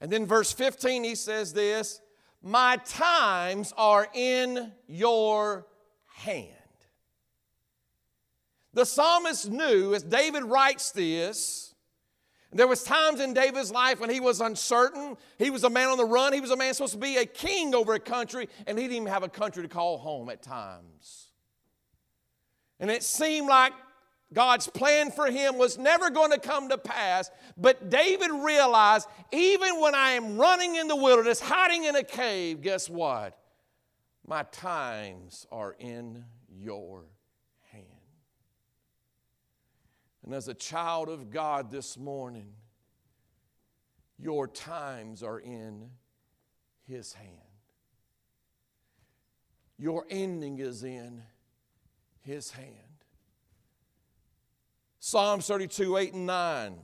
And 0.00 0.12
then 0.12 0.26
verse 0.26 0.52
15, 0.52 1.04
he 1.04 1.14
says 1.14 1.54
this 1.54 2.00
My 2.46 2.76
times 2.84 3.72
are 3.74 4.06
in 4.12 4.70
your 4.86 5.66
hand. 6.14 6.50
The 8.74 8.84
psalmist 8.84 9.50
knew 9.50 9.94
as 9.94 10.02
David 10.02 10.44
writes 10.44 10.90
this, 10.90 11.74
there 12.52 12.66
was 12.66 12.84
times 12.84 13.20
in 13.20 13.32
David's 13.32 13.72
life 13.72 13.98
when 13.98 14.10
he 14.10 14.20
was 14.20 14.42
uncertain. 14.42 15.16
He 15.38 15.48
was 15.48 15.64
a 15.64 15.70
man 15.70 15.88
on 15.88 15.96
the 15.96 16.04
run. 16.04 16.34
He 16.34 16.40
was 16.42 16.50
a 16.50 16.56
man 16.56 16.74
supposed 16.74 16.92
to 16.92 16.98
be 16.98 17.16
a 17.16 17.24
king 17.24 17.74
over 17.74 17.94
a 17.94 17.98
country, 17.98 18.50
and 18.66 18.78
he 18.78 18.84
didn't 18.84 18.96
even 18.96 19.08
have 19.08 19.22
a 19.22 19.28
country 19.28 19.62
to 19.62 19.68
call 19.68 19.96
home 19.96 20.28
at 20.28 20.42
times. 20.42 21.30
And 22.78 22.90
it 22.90 23.02
seemed 23.02 23.48
like 23.48 23.72
God's 24.32 24.66
plan 24.66 25.10
for 25.10 25.30
him 25.30 25.58
was 25.58 25.78
never 25.78 26.10
going 26.10 26.32
to 26.32 26.38
come 26.38 26.68
to 26.70 26.78
pass. 26.78 27.30
But 27.56 27.90
David 27.90 28.30
realized 28.32 29.08
even 29.32 29.80
when 29.80 29.94
I 29.94 30.10
am 30.10 30.38
running 30.38 30.76
in 30.76 30.88
the 30.88 30.96
wilderness, 30.96 31.40
hiding 31.40 31.84
in 31.84 31.94
a 31.94 32.02
cave, 32.02 32.60
guess 32.60 32.88
what? 32.88 33.38
My 34.26 34.42
times 34.44 35.46
are 35.52 35.76
in 35.78 36.24
your 36.48 37.04
hand. 37.70 37.84
And 40.24 40.34
as 40.34 40.48
a 40.48 40.54
child 40.54 41.08
of 41.08 41.30
God 41.30 41.70
this 41.70 41.98
morning, 41.98 42.54
your 44.18 44.48
times 44.48 45.22
are 45.22 45.38
in 45.38 45.90
His 46.88 47.12
hand. 47.12 47.30
Your 49.76 50.06
ending 50.08 50.58
is 50.58 50.82
in 50.82 51.22
His 52.22 52.50
hand. 52.50 52.93
Psalms 55.06 55.46
32, 55.48 55.98
8 55.98 56.14
and 56.14 56.24
9. 56.24 56.78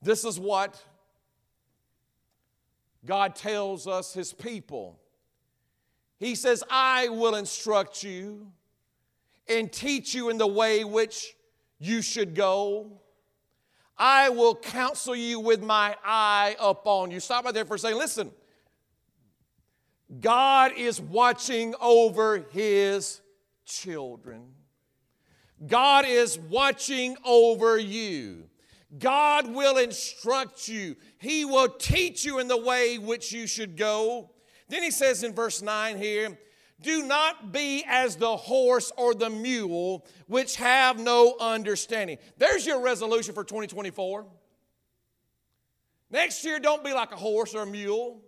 This 0.00 0.24
is 0.24 0.38
what 0.38 0.80
God 3.04 3.34
tells 3.34 3.88
us, 3.88 4.14
His 4.14 4.32
people. 4.32 5.00
He 6.20 6.36
says, 6.36 6.62
I 6.70 7.08
will 7.08 7.34
instruct 7.34 8.04
you 8.04 8.46
and 9.48 9.72
teach 9.72 10.14
you 10.14 10.30
in 10.30 10.38
the 10.38 10.46
way 10.46 10.84
which 10.84 11.34
you 11.80 12.00
should 12.00 12.32
go. 12.32 13.00
I 13.98 14.28
will 14.28 14.54
counsel 14.54 15.16
you 15.16 15.40
with 15.40 15.64
my 15.64 15.96
eye 16.04 16.54
upon 16.60 17.10
you. 17.10 17.18
Stop 17.18 17.44
right 17.44 17.52
there 17.52 17.64
for 17.64 17.74
a 17.74 17.78
second. 17.80 17.98
Listen, 17.98 18.30
God 20.20 20.74
is 20.76 21.00
watching 21.00 21.74
over 21.80 22.46
His 22.52 23.20
children. 23.64 24.44
God 25.66 26.04
is 26.06 26.38
watching 26.38 27.16
over 27.24 27.78
you. 27.78 28.44
God 28.98 29.48
will 29.54 29.78
instruct 29.78 30.68
you. 30.68 30.96
He 31.18 31.44
will 31.44 31.68
teach 31.68 32.24
you 32.24 32.38
in 32.38 32.48
the 32.48 32.56
way 32.56 32.98
which 32.98 33.32
you 33.32 33.46
should 33.46 33.76
go. 33.76 34.30
Then 34.68 34.82
he 34.82 34.90
says 34.90 35.22
in 35.22 35.34
verse 35.34 35.62
9 35.62 35.98
here, 35.98 36.38
do 36.82 37.06
not 37.06 37.52
be 37.52 37.84
as 37.86 38.16
the 38.16 38.36
horse 38.36 38.90
or 38.96 39.14
the 39.14 39.30
mule, 39.30 40.04
which 40.26 40.56
have 40.56 40.98
no 40.98 41.36
understanding. 41.38 42.18
There's 42.38 42.66
your 42.66 42.80
resolution 42.80 43.34
for 43.34 43.44
2024. 43.44 44.26
Next 46.10 46.44
year, 46.44 46.58
don't 46.58 46.84
be 46.84 46.92
like 46.92 47.12
a 47.12 47.16
horse 47.16 47.54
or 47.54 47.62
a 47.62 47.66
mule. 47.66 48.20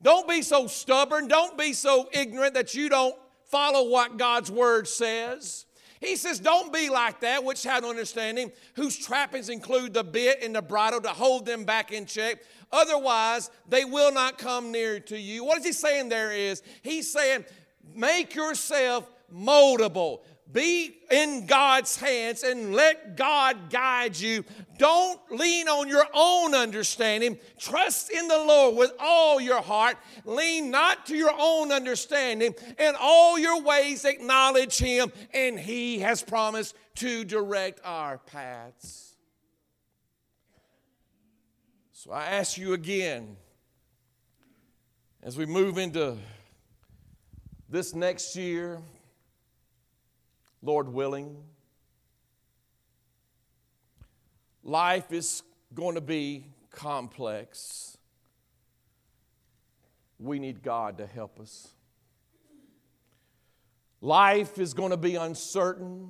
Don't 0.00 0.28
be 0.28 0.42
so 0.42 0.66
stubborn. 0.68 1.28
Don't 1.28 1.58
be 1.58 1.72
so 1.72 2.08
ignorant 2.12 2.54
that 2.54 2.74
you 2.74 2.88
don't 2.88 3.14
follow 3.50 3.90
what 3.90 4.16
God's 4.16 4.50
word 4.50 4.88
says. 4.88 5.66
He 6.02 6.16
says, 6.16 6.40
Don't 6.40 6.72
be 6.72 6.90
like 6.90 7.20
that, 7.20 7.44
which 7.44 7.62
have 7.62 7.82
no 7.82 7.90
understanding, 7.90 8.50
whose 8.74 8.98
trappings 8.98 9.48
include 9.48 9.94
the 9.94 10.02
bit 10.02 10.42
and 10.42 10.54
the 10.54 10.60
bridle 10.60 11.00
to 11.00 11.10
hold 11.10 11.46
them 11.46 11.64
back 11.64 11.92
in 11.92 12.06
check. 12.06 12.38
Otherwise, 12.72 13.50
they 13.68 13.84
will 13.84 14.12
not 14.12 14.36
come 14.36 14.72
near 14.72 14.98
to 14.98 15.16
you. 15.16 15.44
What 15.44 15.58
is 15.58 15.64
he 15.64 15.72
saying 15.72 16.08
there 16.08 16.32
is, 16.32 16.62
he's 16.82 17.10
saying, 17.10 17.44
Make 17.94 18.34
yourself 18.34 19.08
moldable. 19.32 20.22
Be 20.52 20.94
in 21.10 21.46
God's 21.46 21.96
hands 21.96 22.42
and 22.42 22.74
let 22.74 23.16
God 23.16 23.70
guide 23.70 24.18
you. 24.18 24.44
Don't 24.78 25.20
lean 25.30 25.68
on 25.68 25.88
your 25.88 26.06
own 26.12 26.54
understanding. 26.54 27.38
Trust 27.58 28.10
in 28.10 28.28
the 28.28 28.38
Lord 28.38 28.76
with 28.76 28.92
all 28.98 29.40
your 29.40 29.62
heart. 29.62 29.96
Lean 30.24 30.70
not 30.70 31.06
to 31.06 31.16
your 31.16 31.32
own 31.38 31.72
understanding. 31.72 32.54
In 32.78 32.94
all 33.00 33.38
your 33.38 33.62
ways, 33.62 34.04
acknowledge 34.04 34.78
Him, 34.78 35.12
and 35.32 35.58
He 35.58 36.00
has 36.00 36.22
promised 36.22 36.74
to 36.96 37.24
direct 37.24 37.80
our 37.84 38.18
paths. 38.18 39.16
So 41.92 42.10
I 42.10 42.24
ask 42.24 42.58
you 42.58 42.72
again 42.72 43.36
as 45.22 45.38
we 45.38 45.46
move 45.46 45.78
into 45.78 46.18
this 47.68 47.94
next 47.94 48.34
year, 48.34 48.82
Lord 50.62 50.88
willing, 50.88 51.36
life 54.62 55.12
is 55.12 55.42
going 55.74 55.96
to 55.96 56.00
be 56.00 56.46
complex. 56.70 57.98
We 60.18 60.38
need 60.38 60.62
God 60.62 60.98
to 60.98 61.06
help 61.06 61.40
us. 61.40 61.68
Life 64.00 64.58
is 64.58 64.74
going 64.74 64.90
to 64.90 64.96
be 64.96 65.16
uncertain, 65.16 66.08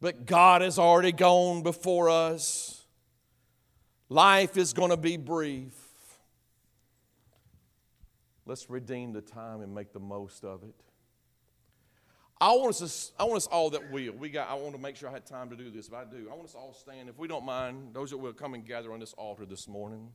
but 0.00 0.26
God 0.26 0.62
has 0.62 0.78
already 0.78 1.12
gone 1.12 1.62
before 1.62 2.08
us. 2.08 2.84
Life 4.08 4.56
is 4.56 4.72
going 4.72 4.90
to 4.90 4.96
be 4.96 5.16
brief. 5.16 5.74
Let's 8.46 8.68
redeem 8.68 9.12
the 9.12 9.20
time 9.20 9.60
and 9.60 9.72
make 9.72 9.92
the 9.92 10.00
most 10.00 10.44
of 10.44 10.64
it. 10.64 10.74
I 12.40 12.52
want 12.52 12.80
us, 12.80 13.12
I 13.18 13.24
want 13.24 13.36
us 13.36 13.46
all 13.46 13.68
that 13.70 13.90
will. 13.90 14.14
We 14.14 14.30
got. 14.30 14.48
I 14.48 14.54
want 14.54 14.74
to 14.74 14.80
make 14.80 14.96
sure 14.96 15.10
I 15.10 15.12
had 15.12 15.26
time 15.26 15.50
to 15.50 15.56
do 15.56 15.70
this, 15.70 15.88
but 15.90 15.96
I 15.98 16.04
do. 16.04 16.28
I 16.30 16.34
want 16.34 16.48
us 16.48 16.54
all 16.54 16.72
stand. 16.72 17.10
If 17.10 17.18
we 17.18 17.28
don't 17.28 17.44
mind, 17.44 17.90
those 17.92 18.10
that 18.10 18.16
will 18.16 18.32
come 18.32 18.54
and 18.54 18.64
gather 18.64 18.92
on 18.94 19.00
this 19.00 19.12
altar 19.12 19.44
this 19.44 19.68
morning. 19.68 20.08